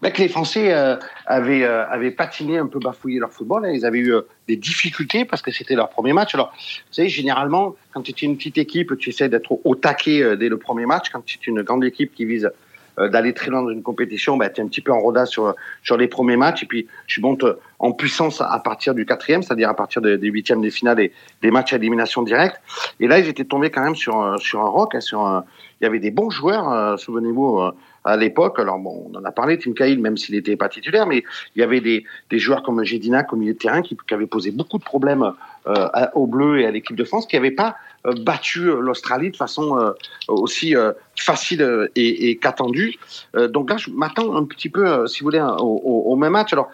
Ben, 0.00 0.12
que 0.12 0.22
les 0.22 0.28
Français 0.28 0.72
euh, 0.72 0.96
avaient, 1.26 1.64
euh, 1.64 1.86
avaient 1.88 2.10
patiné 2.10 2.58
un 2.58 2.66
peu 2.66 2.78
bafouillé 2.78 3.18
leur 3.18 3.32
football. 3.32 3.66
Hein. 3.66 3.72
Ils 3.72 3.84
avaient 3.84 3.98
eu 3.98 4.14
euh, 4.14 4.22
des 4.46 4.56
difficultés 4.56 5.24
parce 5.24 5.42
que 5.42 5.50
c'était 5.50 5.74
leur 5.74 5.88
premier 5.88 6.12
match. 6.12 6.34
Alors, 6.34 6.52
vous 6.56 6.92
savez, 6.92 7.08
généralement, 7.08 7.74
quand 7.92 8.02
tu 8.02 8.12
es 8.12 8.28
une 8.28 8.36
petite 8.36 8.58
équipe, 8.58 8.96
tu 8.98 9.10
essaies 9.10 9.28
d'être 9.28 9.58
au 9.64 9.74
taquet 9.74 10.36
dès 10.36 10.48
le 10.48 10.56
premier 10.56 10.86
match. 10.86 11.10
Quand 11.10 11.24
tu 11.24 11.38
es 11.38 11.46
une 11.46 11.62
grande 11.62 11.84
équipe 11.84 12.14
qui 12.14 12.24
vise 12.24 12.50
d'aller 12.96 13.32
très 13.32 13.50
loin 13.50 13.62
dans 13.62 13.70
une 13.70 13.82
compétition, 13.82 14.36
bah, 14.36 14.48
tu 14.48 14.60
es 14.60 14.64
un 14.64 14.66
petit 14.66 14.80
peu 14.80 14.92
en 14.92 14.98
rodage 14.98 15.28
sur, 15.28 15.54
sur 15.84 15.96
les 15.96 16.08
premiers 16.08 16.36
matchs 16.36 16.64
et 16.64 16.66
puis 16.66 16.88
tu 17.06 17.20
montes 17.20 17.44
en 17.78 17.92
puissance 17.92 18.40
à 18.40 18.58
partir 18.58 18.92
du 18.92 19.06
quatrième, 19.06 19.42
c'est-à-dire 19.42 19.68
à 19.68 19.76
partir 19.76 20.02
des, 20.02 20.16
huitièmes 20.16 20.60
des 20.60 20.70
finales 20.70 20.98
et 20.98 21.12
des 21.40 21.52
matchs 21.52 21.72
à 21.72 21.76
élimination 21.76 22.22
directe. 22.22 22.60
Et 22.98 23.06
là, 23.06 23.20
ils 23.20 23.28
étaient 23.28 23.44
tombés 23.44 23.70
quand 23.70 23.84
même 23.84 23.94
sur, 23.94 24.36
sur 24.40 24.60
un 24.60 24.68
rock, 24.68 24.96
hein, 24.96 25.00
sur 25.00 25.20
un, 25.20 25.44
il 25.80 25.84
y 25.84 25.86
avait 25.86 26.00
des 26.00 26.10
bons 26.10 26.30
joueurs, 26.30 26.98
souvenez-vous, 26.98 27.70
à 28.08 28.16
l'époque. 28.16 28.58
Alors 28.58 28.78
bon, 28.78 29.10
on 29.12 29.18
en 29.18 29.24
a 29.24 29.32
parlé, 29.32 29.58
Tim 29.58 29.72
Cahill, 29.72 30.00
même 30.00 30.16
s'il 30.16 30.34
n'était 30.34 30.56
pas 30.56 30.68
titulaire, 30.68 31.06
mais 31.06 31.24
il 31.54 31.60
y 31.60 31.62
avait 31.62 31.80
des, 31.80 32.04
joueurs 32.32 32.62
comme 32.62 32.82
Gédina, 32.82 33.22
comme 33.22 33.40
milieu 33.40 33.52
de 33.52 33.58
terrain, 33.58 33.82
qui, 33.82 33.96
avaient 34.10 34.26
posé 34.26 34.50
beaucoup 34.50 34.78
de 34.78 34.84
problèmes 34.84 35.32
euh, 35.66 35.86
aux 36.14 36.26
Bleus 36.26 36.60
et 36.60 36.66
à 36.66 36.70
l'équipe 36.70 36.96
de 36.96 37.04
France, 37.04 37.26
qui 37.26 37.36
n'avaient 37.36 37.50
pas 37.50 37.76
euh, 38.06 38.14
battu 38.20 38.70
euh, 38.70 38.80
l'Australie 38.80 39.30
de 39.30 39.36
façon 39.36 39.92
aussi 40.28 40.74
facile 41.16 41.90
et, 41.94 42.30
et 42.30 42.36
qu'attendue. 42.36 42.98
donc 43.34 43.70
là, 43.70 43.76
je 43.76 43.90
m'attends 43.90 44.36
un 44.36 44.44
petit 44.44 44.68
peu, 44.68 45.06
si 45.06 45.20
vous 45.20 45.26
voulez, 45.26 45.40
au, 45.40 46.02
au, 46.06 46.16
même 46.16 46.32
match. 46.32 46.52
Alors, 46.52 46.70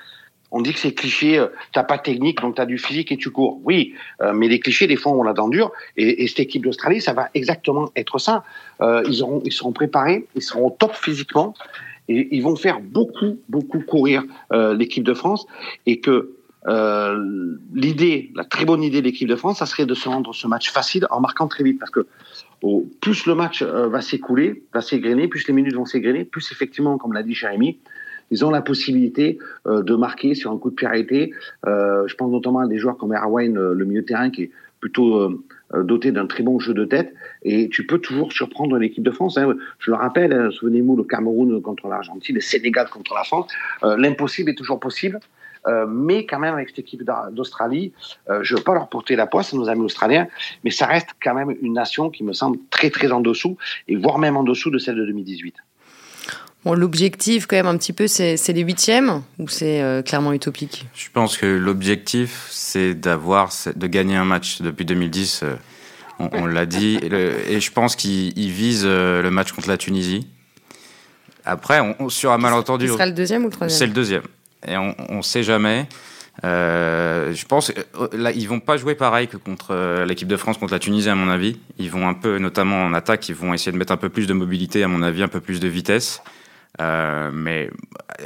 on 0.55 0.63
dit 0.63 0.73
que 0.73 0.79
c'est 0.79 0.95
cliché, 0.95 1.37
euh, 1.37 1.49
t'as 1.73 1.83
pas 1.83 1.97
de 1.97 2.03
technique, 2.03 2.41
donc 2.41 2.55
t'as 2.55 2.65
du 2.65 2.79
physique 2.79 3.11
et 3.11 3.17
tu 3.17 3.31
cours. 3.31 3.61
Oui, 3.65 3.95
euh, 4.23 4.33
mais 4.33 4.47
les 4.47 4.61
clichés, 4.61 4.87
des 4.87 4.95
fois, 4.95 5.11
on 5.11 5.25
la 5.25 5.33
dent 5.33 5.49
dure. 5.49 5.73
Et, 5.97 6.23
et 6.23 6.29
cette 6.29 6.39
équipe 6.39 6.63
d'Australie, 6.63 7.01
ça 7.01 7.13
va 7.13 7.29
exactement 7.35 7.91
être 7.97 8.19
ça. 8.21 8.45
Euh, 8.81 9.03
ils 9.05 9.53
seront 9.53 9.73
préparés, 9.73 10.27
ils 10.37 10.43
seront 10.43 10.69
au 10.69 10.71
top 10.71 10.95
physiquement, 10.95 11.55
et 12.09 12.29
ils 12.31 12.41
vont 12.41 12.55
faire 12.55 12.79
beaucoup, 12.81 13.41
beaucoup 13.49 13.81
courir 13.81 14.23
l'équipe 14.53 15.03
de 15.03 15.15
France. 15.15 15.47
Et 15.87 15.99
que 15.99 16.37
l'idée, 17.75 18.31
la 18.37 18.45
très 18.45 18.65
bonne 18.65 18.83
idée 18.83 19.01
de 19.01 19.07
l'équipe 19.07 19.29
de 19.29 19.37
France, 19.37 19.59
ça 19.59 19.67
serait 19.67 19.87
de 19.87 19.95
se 19.95 20.09
rendre 20.09 20.33
ce 20.35 20.47
match 20.47 20.71
facile 20.71 21.07
en 21.11 21.21
marquant 21.21 21.49
très 21.49 21.65
vite. 21.65 21.79
Parce 21.81 21.91
que 21.91 22.07
plus 23.01 23.27
le 23.27 23.35
match 23.35 23.63
va 23.63 24.01
s'écouler, 24.03 24.63
va 24.73 24.83
s'égrener, 24.83 25.27
plus 25.29 25.49
les 25.49 25.55
minutes 25.55 25.75
vont 25.75 25.87
s'égrener, 25.87 26.25
plus 26.25 26.53
effectivement, 26.53 26.99
comme 26.99 27.15
l'a 27.15 27.23
dit 27.23 27.35
Jérémy, 27.35 27.79
ils 28.31 28.45
ont 28.45 28.51
la 28.51 28.63
possibilité 28.63 29.39
euh, 29.67 29.83
de 29.83 29.95
marquer 29.95 30.35
sur 30.35 30.51
un 30.51 30.59
coup 30.59 30.71
de 30.71 30.75
pied 30.75 30.87
arrêté. 30.87 31.33
Euh, 31.67 32.07
je 32.07 32.15
pense 32.15 32.31
notamment 32.31 32.61
à 32.61 32.67
des 32.67 32.79
joueurs 32.79 32.97
comme 32.97 33.13
Erwin, 33.13 33.57
euh, 33.57 33.75
le 33.75 33.85
milieu 33.85 34.03
de 34.03 34.07
terrain, 34.07 34.31
qui 34.31 34.45
est 34.45 34.51
plutôt 34.81 35.43
doté 35.75 36.13
d'un 36.13 36.27
très 36.27 36.43
bon 36.43 36.59
jeu 36.59 36.75
de 36.75 36.85
tête. 36.85 37.15
Et 37.43 37.71
tu 37.71 37.87
peux 37.87 37.99
toujours 37.99 38.33
surprendre 38.33 38.77
l'équipe 38.77 39.03
de 39.03 39.11
France. 39.11 39.39
Hein. 39.39 39.55
Je 39.79 39.91
le 39.91 39.97
rappelle, 39.97 40.31
hein, 40.35 40.51
souvenez-vous, 40.51 40.95
le 40.95 41.05
Cameroun 41.05 41.63
contre 41.63 41.89
l'Argentine, 41.89 42.35
le 42.35 42.43
Sénégal 42.43 42.91
contre 42.91 43.15
la 43.15 43.25
France. 43.25 43.51
L'impossible 43.83 44.51
est 44.51 44.55
toujours 44.55 44.79
possible. 44.81 45.21
mais 45.89 46.27
quand 46.27 46.39
même 46.39 46.53
avec 46.53 46.69
cette 46.69 46.81
équipe 46.81 47.03
d'Australie, 47.33 47.95
je 48.29 48.53
ne 48.53 48.59
veux 48.59 48.63
pas 48.63 48.75
leur 48.75 48.91
porter 48.91 49.17
la 49.17 49.27
poisse 49.27 49.55
nos 49.55 49.71
amis 49.71 49.81
australiens, 49.81 50.29
mais 50.65 50.71
ça 50.71 50.85
reste 50.85 51.09
quand 51.23 51.33
même 51.33 51.57
une 51.63 51.73
nation 51.73 52.11
qui 52.11 52.23
me 52.23 52.35
semble 52.35 52.59
très 52.69 52.91
très 52.91 53.11
en 53.11 53.23
dessous, 53.23 53.57
et 53.89 53.97
voire 53.97 54.19
même 54.19 54.37
en 54.37 54.43
dessous 54.43 54.71
de 54.71 54.77
celle 54.77 54.97
de 54.97 55.07
2018. 55.07 55.55
Bon, 56.65 56.73
L'objectif, 56.73 57.47
quand 57.47 57.57
même, 57.57 57.67
un 57.67 57.77
petit 57.77 57.93
peu, 57.93 58.07
c'est 58.07 58.37
les 58.49 58.63
huitièmes 58.63 59.23
ou 59.39 59.49
c'est 59.49 59.83
euh, 59.83 60.01
clairement 60.01 60.33
utopique? 60.33 60.87
Je 60.95 61.09
pense 61.13 61.37
que 61.37 61.45
l'objectif, 61.45 62.47
c'est 62.51 62.95
d'avoir, 62.95 63.51
de 63.77 63.87
gagner 63.87 64.17
un 64.17 64.25
match. 64.25 64.63
Depuis 64.63 64.87
2010, 64.87 65.43
euh, 65.43 65.55
on, 66.19 66.47
l'a 66.47 66.65
dit. 66.65 66.99
Et, 67.03 67.61
je 67.61 67.71
pense 67.71 67.97
qu'il 67.97 68.33
vise 68.51 68.85
euh, 68.87 69.21
le 69.21 69.31
match 69.31 69.53
contre 69.53 69.69
la 69.69 69.77
Tunisie. 69.77 70.27
Après, 71.45 71.81
on, 71.99 72.09
sur 72.09 72.33
un 72.33 72.39
malentendu. 72.39 72.87
Ce 72.87 72.95
sera 72.95 73.07
le 73.07 73.13
deuxième 73.13 73.43
ou 73.43 73.47
le 73.49 73.53
troisième? 73.53 73.79
C'est 73.79 73.87
le 73.87 73.93
deuxième. 73.93 74.23
Et 74.67 74.79
on 74.79 74.95
ne 75.11 75.23
sait 75.23 75.43
jamais. 75.43 75.87
je 76.43 77.45
pense 77.45 77.71
là 78.15 78.31
ils 78.31 78.49
vont 78.49 78.61
pas 78.61 78.79
jouer 78.79 78.95
pareil 78.95 79.29
que 79.29 79.37
contre 79.37 80.05
l'équipe 80.07 80.27
de 80.27 80.39
France 80.39 80.57
contre 80.57 80.73
la 80.73 80.79
Tunisie 80.79 81.11
à 81.11 81.15
mon 81.15 81.29
avis. 81.29 81.59
Ils 81.79 81.91
vont 81.91 82.09
un 82.09 82.15
peu, 82.15 82.39
notamment 82.39 82.83
en 82.87 82.95
attaque, 82.95 83.29
ils 83.29 83.35
vont 83.35 83.53
essayer 83.53 83.73
de 83.73 83.77
mettre 83.77 83.93
un 83.93 83.99
peu 83.99 84.09
plus 84.09 84.27
de 84.27 84.33
mobilité 84.33 84.83
à 84.83 84.89
mon 84.89 85.03
avis, 85.03 85.23
un 85.23 85.29
peu 85.29 85.41
plus 85.41 85.61
de 85.61 85.69
vitesse. 85.69 86.23
Euh, 86.81 87.31
mais 87.33 87.71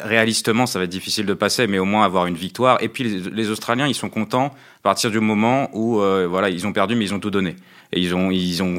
réalistement, 0.02 0.66
ça 0.66 0.78
va 0.78 0.84
être 0.84 0.90
difficile 0.90 1.26
de 1.26 1.34
passer, 1.34 1.66
mais 1.66 1.78
au 1.78 1.84
moins 1.84 2.04
avoir 2.04 2.26
une 2.26 2.34
victoire. 2.34 2.82
Et 2.82 2.88
puis 2.88 3.04
les, 3.04 3.50
Australiens, 3.50 3.87
ils 3.87 3.94
sont 3.94 4.08
contents 4.08 4.46
à 4.46 4.82
partir 4.82 5.11
du 5.11 5.20
moment 5.20 5.68
où 5.72 6.00
euh, 6.00 6.26
voilà, 6.28 6.48
ils 6.48 6.66
ont 6.66 6.72
perdu, 6.72 6.94
mais 6.94 7.04
ils 7.04 7.14
ont 7.14 7.20
tout 7.20 7.30
donné. 7.30 7.56
Et 7.92 8.00
ils 8.00 8.14
ont, 8.14 8.30
ils 8.30 8.62
ont, 8.62 8.78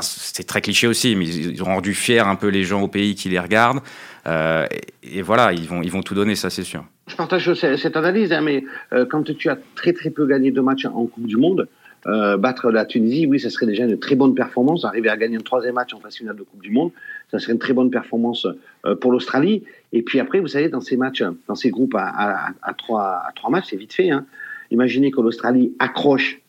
c'est 0.00 0.46
très 0.46 0.60
cliché 0.60 0.86
aussi, 0.86 1.14
mais 1.14 1.26
ils 1.26 1.62
ont 1.62 1.66
rendu 1.66 1.94
fiers 1.94 2.20
un 2.20 2.36
peu 2.36 2.48
les 2.48 2.64
gens 2.64 2.82
au 2.82 2.88
pays 2.88 3.14
qui 3.14 3.28
les 3.28 3.38
regardent. 3.38 3.80
Euh, 4.26 4.66
et, 5.02 5.22
voilà, 5.22 5.52
ils 5.52 5.66
vont, 5.66 5.82
ils 5.82 5.90
vont 5.90 6.02
tout 6.02 6.14
donner, 6.14 6.34
ça 6.34 6.48
c'est 6.48 6.64
sûr. 6.64 6.84
Je 7.08 7.16
partage 7.16 7.52
cette 7.54 7.96
analyse, 7.96 8.32
hein, 8.32 8.40
mais 8.40 8.64
quand 9.10 9.24
tu 9.24 9.50
as 9.50 9.58
très 9.74 9.92
très 9.92 10.10
peu 10.10 10.26
gagné 10.26 10.52
de 10.52 10.60
matchs 10.60 10.86
en 10.86 11.04
Coupe 11.06 11.26
du 11.26 11.36
Monde, 11.36 11.68
battre 12.04 12.70
la 12.70 12.86
Tunisie, 12.86 13.26
oui, 13.26 13.40
ça 13.40 13.50
serait 13.50 13.66
déjà 13.66 13.84
une 13.84 13.98
très 13.98 14.14
bonne 14.14 14.34
performance. 14.34 14.84
Arriver 14.84 15.10
à 15.10 15.16
gagner 15.16 15.36
un 15.36 15.40
troisième 15.40 15.74
match 15.74 15.92
en 15.92 16.00
phase 16.00 16.16
finale 16.16 16.36
de 16.36 16.44
Coupe 16.44 16.62
du 16.62 16.70
Monde, 16.70 16.92
ça 17.32 17.38
serait 17.38 17.54
une 17.54 17.58
très 17.58 17.72
bonne 17.72 17.90
performance 17.90 18.46
euh, 18.84 18.94
pour 18.94 19.10
l'Australie. 19.10 19.64
Et 19.92 20.02
puis 20.02 20.20
après, 20.20 20.38
vous 20.38 20.48
savez, 20.48 20.68
dans 20.68 20.82
ces 20.82 20.98
matchs, 20.98 21.24
dans 21.48 21.54
ces 21.54 21.70
groupes 21.70 21.96
à, 21.96 22.52
trois, 22.76 23.32
matchs, 23.48 23.68
c'est 23.70 23.76
vite 23.76 23.94
fait. 23.94 24.10
Hein. 24.10 24.26
Imaginez 24.70 25.10
que 25.10 25.20
l'Australie 25.20 25.74
accroche 25.78 26.40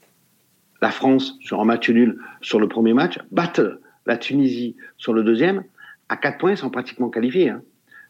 la 0.82 0.92
France 0.92 1.38
sur 1.40 1.62
un 1.62 1.66
match 1.66 1.90
nul 1.90 2.20
sur 2.42 2.60
le 2.60 2.68
premier 2.68 2.94
match, 2.94 3.18
batte 3.32 3.62
la 4.06 4.18
Tunisie 4.18 4.76
sur 4.98 5.14
le 5.14 5.24
deuxième, 5.24 5.64
à 6.10 6.18
quatre 6.18 6.38
points, 6.38 6.52
ils 6.52 6.58
sont 6.58 6.70
pratiquement 6.70 7.10
qualifiés. 7.10 7.50
Hein. 7.50 7.62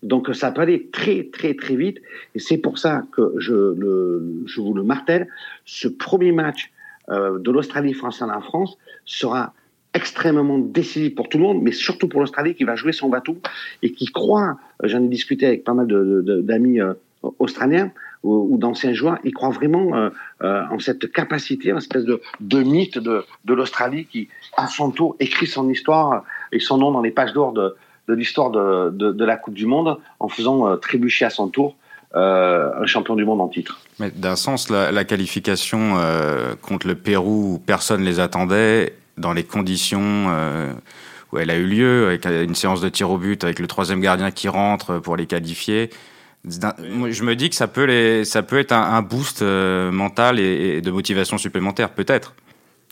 Donc 0.02 0.34
ça 0.34 0.52
peut 0.52 0.62
aller 0.62 0.90
très 0.92 1.30
très 1.32 1.54
très 1.54 1.76
vite. 1.76 2.00
Et 2.34 2.40
c'est 2.40 2.58
pour 2.58 2.80
ça 2.80 3.04
que 3.12 3.36
je, 3.38 3.54
vous 3.54 4.74
le 4.74 4.84
martèle, 4.84 5.28
ce 5.66 5.88
premier 5.88 6.32
match 6.32 6.72
euh, 7.10 7.38
de 7.38 7.52
l'Australie 7.52 7.94
face 7.94 8.24
à 8.24 8.26
la 8.26 8.42
France 8.42 8.80
sera 9.06 9.54
extrêmement 9.94 10.58
décisif 10.58 11.16
pour 11.16 11.30
tout 11.30 11.38
le 11.38 11.44
monde, 11.44 11.62
mais 11.62 11.72
surtout 11.72 12.08
pour 12.08 12.20
l'Australie 12.20 12.56
qui 12.56 12.64
va 12.64 12.76
jouer 12.76 12.92
son 12.92 13.10
bateau 13.10 13.38
et 13.82 13.92
qui 13.92 14.06
croit, 14.08 14.58
euh, 14.84 14.88
j'en 14.88 15.04
ai 15.04 15.08
discuté 15.08 15.46
avec 15.46 15.64
pas 15.64 15.74
mal 15.74 15.88
d'amis 15.88 16.80
euh, 16.80 16.94
australiens 17.40 17.92
ou, 18.24 18.58
d'anciens 18.58 18.94
joueurs, 18.94 19.18
ils 19.26 19.34
croient 19.34 19.50
vraiment 19.50 20.10
en 20.42 20.80
cette 20.80 21.12
capacité, 21.12 21.72
une 21.72 21.78
espèce 21.78 22.06
de, 22.06 22.22
de 22.40 22.64
mythe 22.64 22.98
de, 22.98 23.26
l'Australie 23.46 24.06
qui, 24.06 24.30
à 24.56 24.68
son 24.68 24.92
tour, 24.92 25.18
écrit 25.20 25.46
son 25.46 25.70
histoire 25.70 26.24
et 26.54 26.60
son 26.60 26.78
nom 26.78 26.92
dans 26.92 27.02
les 27.02 27.12
pages 27.12 27.34
d'or 27.34 27.52
de, 27.52 27.76
l'histoire 28.08 28.50
de, 28.50 29.26
la 29.26 29.36
Coupe 29.36 29.56
du 29.56 29.66
Monde 29.66 29.98
en 30.22 30.30
faisant 30.30 30.78
trébucher 30.78 31.26
à 31.26 31.30
son 31.30 31.50
tour 31.50 31.76
euh, 32.16 32.70
un 32.80 32.86
champion 32.86 33.16
du 33.16 33.26
monde 33.26 33.42
en 33.42 33.48
titre. 33.48 33.80
Mais 33.98 34.12
d'un 34.12 34.36
sens, 34.36 34.70
la, 34.70 35.04
qualification 35.04 35.98
euh, 35.98 36.54
contre 36.62 36.86
le 36.86 36.94
Pérou, 36.94 37.60
personne 37.66 38.04
les 38.04 38.20
attendait 38.20 38.94
dans 39.18 39.34
les 39.34 39.44
conditions 39.44 40.28
euh, 40.30 40.74
où 41.32 41.38
elle 41.38 41.50
a 41.50 41.56
eu 41.56 41.66
lieu, 41.66 42.08
avec 42.08 42.26
une 42.26 42.56
séance 42.56 42.82
de 42.82 42.90
tir 42.90 43.10
au 43.10 43.18
but, 43.18 43.44
avec 43.44 43.60
le 43.60 43.68
troisième 43.68 44.02
gardien 44.02 44.32
qui 44.32 44.48
rentre 44.48 45.00
pour 45.00 45.16
les 45.16 45.26
qualifier. 45.26 45.90
Je 46.46 47.24
me 47.24 47.36
dis 47.36 47.50
que 47.50 47.56
ça 47.56 47.68
peut, 47.68 47.86
les, 47.86 48.26
ça 48.26 48.44
peut 48.44 48.60
être 48.60 48.74
un, 48.74 49.02
boost 49.02 49.42
mental 49.42 50.40
et, 50.40 50.82
de 50.82 50.92
motivation 50.92 51.38
supplémentaire, 51.38 51.90
peut-être. 51.92 52.34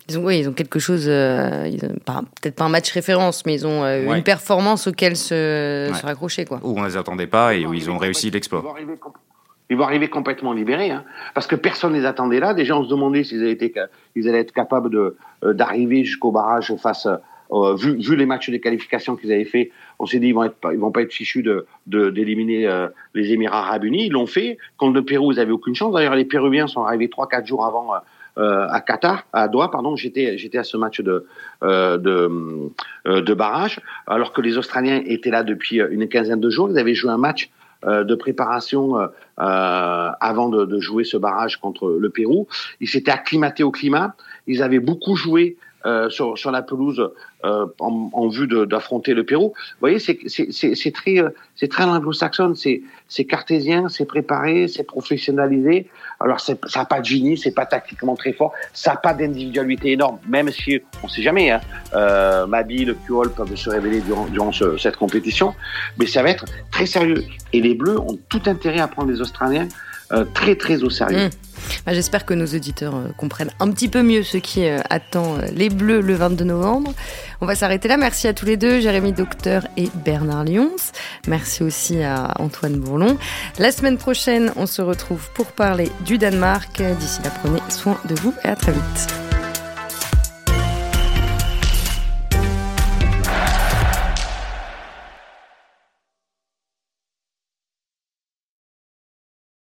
Ils 0.09 0.17
ont, 0.17 0.25
oui, 0.25 0.39
ils 0.39 0.49
ont 0.49 0.53
quelque 0.53 0.79
chose, 0.79 1.05
peut-être 1.05 2.55
pas 2.55 2.63
un 2.63 2.69
match 2.69 2.91
référence, 2.91 3.45
mais 3.45 3.53
ils 3.55 3.67
ont 3.67 3.85
une 3.85 4.23
performance 4.23 4.87
auquel 4.87 5.17
se, 5.17 5.91
se 5.93 6.05
raccrocher. 6.05 6.45
Quoi. 6.45 6.61
Où 6.63 6.79
on 6.79 6.83
ne 6.83 6.87
les 6.87 6.97
attendait 6.97 7.27
pas 7.27 7.55
et 7.55 7.65
où 7.65 7.73
ils 7.73 7.89
ont 7.89 7.97
réussi 7.97 8.31
l'exploit. 8.31 8.63
Ils 9.71 9.77
vont 9.77 9.85
arriver 9.85 10.09
complètement 10.09 10.51
libérés, 10.51 10.91
hein, 10.91 11.05
parce 11.33 11.47
que 11.47 11.55
personne 11.55 11.93
ne 11.93 11.99
les 11.99 12.05
attendait 12.05 12.41
là. 12.41 12.53
Déjà, 12.53 12.75
on 12.75 12.83
se 12.83 12.89
demandait 12.89 13.23
s'ils 13.23 13.41
allaient, 13.41 13.57
allaient 14.17 14.41
être 14.41 14.51
capables 14.51 14.89
de, 14.89 14.97
euh, 14.97 15.17
d'arriver 15.43 16.03
jusqu'au 16.03 16.31
barrage 16.31 16.73
face, 16.75 17.07
euh, 17.51 17.75
vu, 17.75 17.97
vu, 17.97 18.15
les 18.15 18.25
matchs 18.25 18.49
de 18.49 18.57
qualification 18.57 19.17
qu'ils 19.17 19.31
avaient 19.31 19.43
fait, 19.43 19.71
on 19.99 20.05
s'est 20.05 20.19
dit 20.19 20.27
ils 20.27 20.33
vont 20.33 20.45
être, 20.45 20.55
ils 20.71 20.79
vont 20.79 20.91
pas 20.91 21.01
être 21.01 21.11
fichus 21.11 21.43
de, 21.43 21.65
d'éliminer 21.85 22.65
euh, 22.67 22.87
les 23.13 23.33
Émirats 23.33 23.59
Arabes 23.59 23.83
Unis. 23.83 24.05
Ils 24.05 24.11
l'ont 24.11 24.25
fait. 24.25 24.57
Contre 24.77 24.93
le 24.93 25.03
Pérou, 25.03 25.33
ils 25.33 25.35
n'avaient 25.35 25.51
aucune 25.51 25.75
chance. 25.75 25.93
D'ailleurs, 25.93 26.15
les 26.15 26.23
Péruviens 26.23 26.67
sont 26.67 26.83
arrivés 26.83 27.07
3-4 27.07 27.45
jours 27.45 27.65
avant 27.65 27.93
euh, 28.37 28.67
à 28.69 28.79
Qatar, 28.79 29.25
à 29.33 29.49
Doha, 29.49 29.69
pardon. 29.69 29.97
J'étais, 29.97 30.37
j'étais 30.37 30.59
à 30.59 30.63
ce 30.63 30.77
match 30.77 31.01
de, 31.01 31.25
de, 31.61 32.71
de 33.05 33.33
barrage, 33.33 33.81
alors 34.07 34.31
que 34.31 34.39
les 34.39 34.57
Australiens 34.57 35.01
étaient 35.05 35.31
là 35.31 35.43
depuis 35.43 35.81
une 35.81 36.07
quinzaine 36.07 36.39
de 36.39 36.49
jours. 36.49 36.69
Ils 36.69 36.77
avaient 36.77 36.95
joué 36.95 37.11
un 37.11 37.17
match 37.17 37.51
euh, 37.87 38.03
de 38.03 38.13
préparation 38.13 38.99
euh, 38.99 39.07
euh, 39.39 40.11
avant 40.19 40.49
de, 40.49 40.65
de, 40.65 40.79
jouer 40.79 41.03
ce 41.03 41.17
barrage 41.17 41.57
contre 41.57 41.89
le 41.89 42.09
Pérou. 42.11 42.47
Ils 42.79 42.87
s'étaient 42.87 43.09
acclimatés 43.09 43.63
au 43.63 43.71
climat. 43.71 44.13
Ils 44.47 44.63
avaient 44.63 44.79
beaucoup 44.79 45.15
joué 45.15 45.57
euh, 45.83 46.11
sur, 46.11 46.37
sur, 46.37 46.51
la 46.51 46.61
pelouse 46.61 47.11
euh, 47.43 47.65
en, 47.79 48.11
en, 48.13 48.27
vue 48.27 48.45
d'affronter 48.67 49.15
le 49.15 49.23
Pérou. 49.23 49.47
Vous 49.47 49.79
voyez, 49.79 49.97
c'est 49.97 50.91
très, 50.91 51.15
c'est 51.55 51.67
très 51.69 51.83
anglo-saxon, 51.85 52.53
c'est 52.53 53.25
cartésien, 53.25 53.89
c'est 53.89 54.05
préparé, 54.05 54.67
c'est 54.67 54.83
professionnalisé. 54.83 55.89
Alors, 56.19 56.39
ça 56.39 56.53
n'a 56.75 56.85
pas 56.85 56.99
de 56.99 57.05
génie, 57.05 57.35
c'est 57.35 57.55
pas 57.55 57.65
tactiquement 57.65 58.15
très 58.15 58.31
fort, 58.31 58.53
ça 58.73 58.91
n'a 58.91 58.97
pas 58.97 59.15
d'individualité 59.15 59.93
énorme, 59.93 60.19
même 60.27 60.51
si 60.51 60.81
on 61.01 61.07
sait 61.07 61.23
jamais. 61.23 61.49
Hein, 61.49 61.61
euh, 61.95 62.45
Mabi, 62.45 62.85
le 62.85 62.93
Puol 62.93 63.31
peuvent 63.31 63.55
se 63.55 63.71
révéler 63.71 64.01
durant, 64.01 64.27
durant 64.27 64.51
ce, 64.51 64.77
cette 64.77 64.97
compétition, 64.97 65.55
mais 65.97 66.05
ça 66.05 66.21
va 66.21 66.29
être 66.29 66.45
très 66.69 66.85
sérieux. 66.85 67.23
Et 67.53 67.59
les 67.59 67.73
Bleus 67.73 67.99
ont 67.99 68.19
tout 68.29 68.43
intérêt 68.45 68.81
à 68.81 68.87
prendre 68.87 69.09
les 69.09 69.19
Australiens 69.19 69.67
très 70.33 70.55
très 70.55 70.83
au 70.83 70.89
sérieux. 70.89 71.27
Mmh. 71.27 71.51
Bah, 71.85 71.93
j'espère 71.93 72.25
que 72.25 72.33
nos 72.33 72.45
auditeurs 72.45 72.95
euh, 72.95 73.09
comprennent 73.17 73.51
un 73.59 73.71
petit 73.71 73.87
peu 73.87 74.03
mieux 74.03 74.23
ce 74.23 74.37
qui 74.37 74.65
euh, 74.65 74.79
attend 74.89 75.35
euh, 75.35 75.47
les 75.53 75.69
Bleus 75.69 76.01
le 76.01 76.13
22 76.13 76.45
novembre. 76.45 76.93
On 77.41 77.45
va 77.45 77.55
s'arrêter 77.55 77.87
là. 77.87 77.97
Merci 77.97 78.27
à 78.27 78.33
tous 78.33 78.45
les 78.45 78.57
deux, 78.57 78.79
Jérémy 78.79 79.13
Docteur 79.13 79.67
et 79.77 79.89
Bernard 80.05 80.45
Lyons. 80.45 80.75
Merci 81.27 81.63
aussi 81.63 82.03
à 82.03 82.33
Antoine 82.39 82.75
Bourlon. 82.75 83.17
La 83.59 83.71
semaine 83.71 83.97
prochaine, 83.97 84.51
on 84.55 84.65
se 84.65 84.81
retrouve 84.81 85.29
pour 85.33 85.47
parler 85.47 85.89
du 86.05 86.17
Danemark. 86.17 86.81
D'ici 86.99 87.21
là, 87.23 87.31
prenez 87.41 87.61
soin 87.69 87.97
de 88.07 88.15
vous 88.15 88.33
et 88.43 88.49
à 88.49 88.55
très 88.55 88.71
vite. 88.71 89.30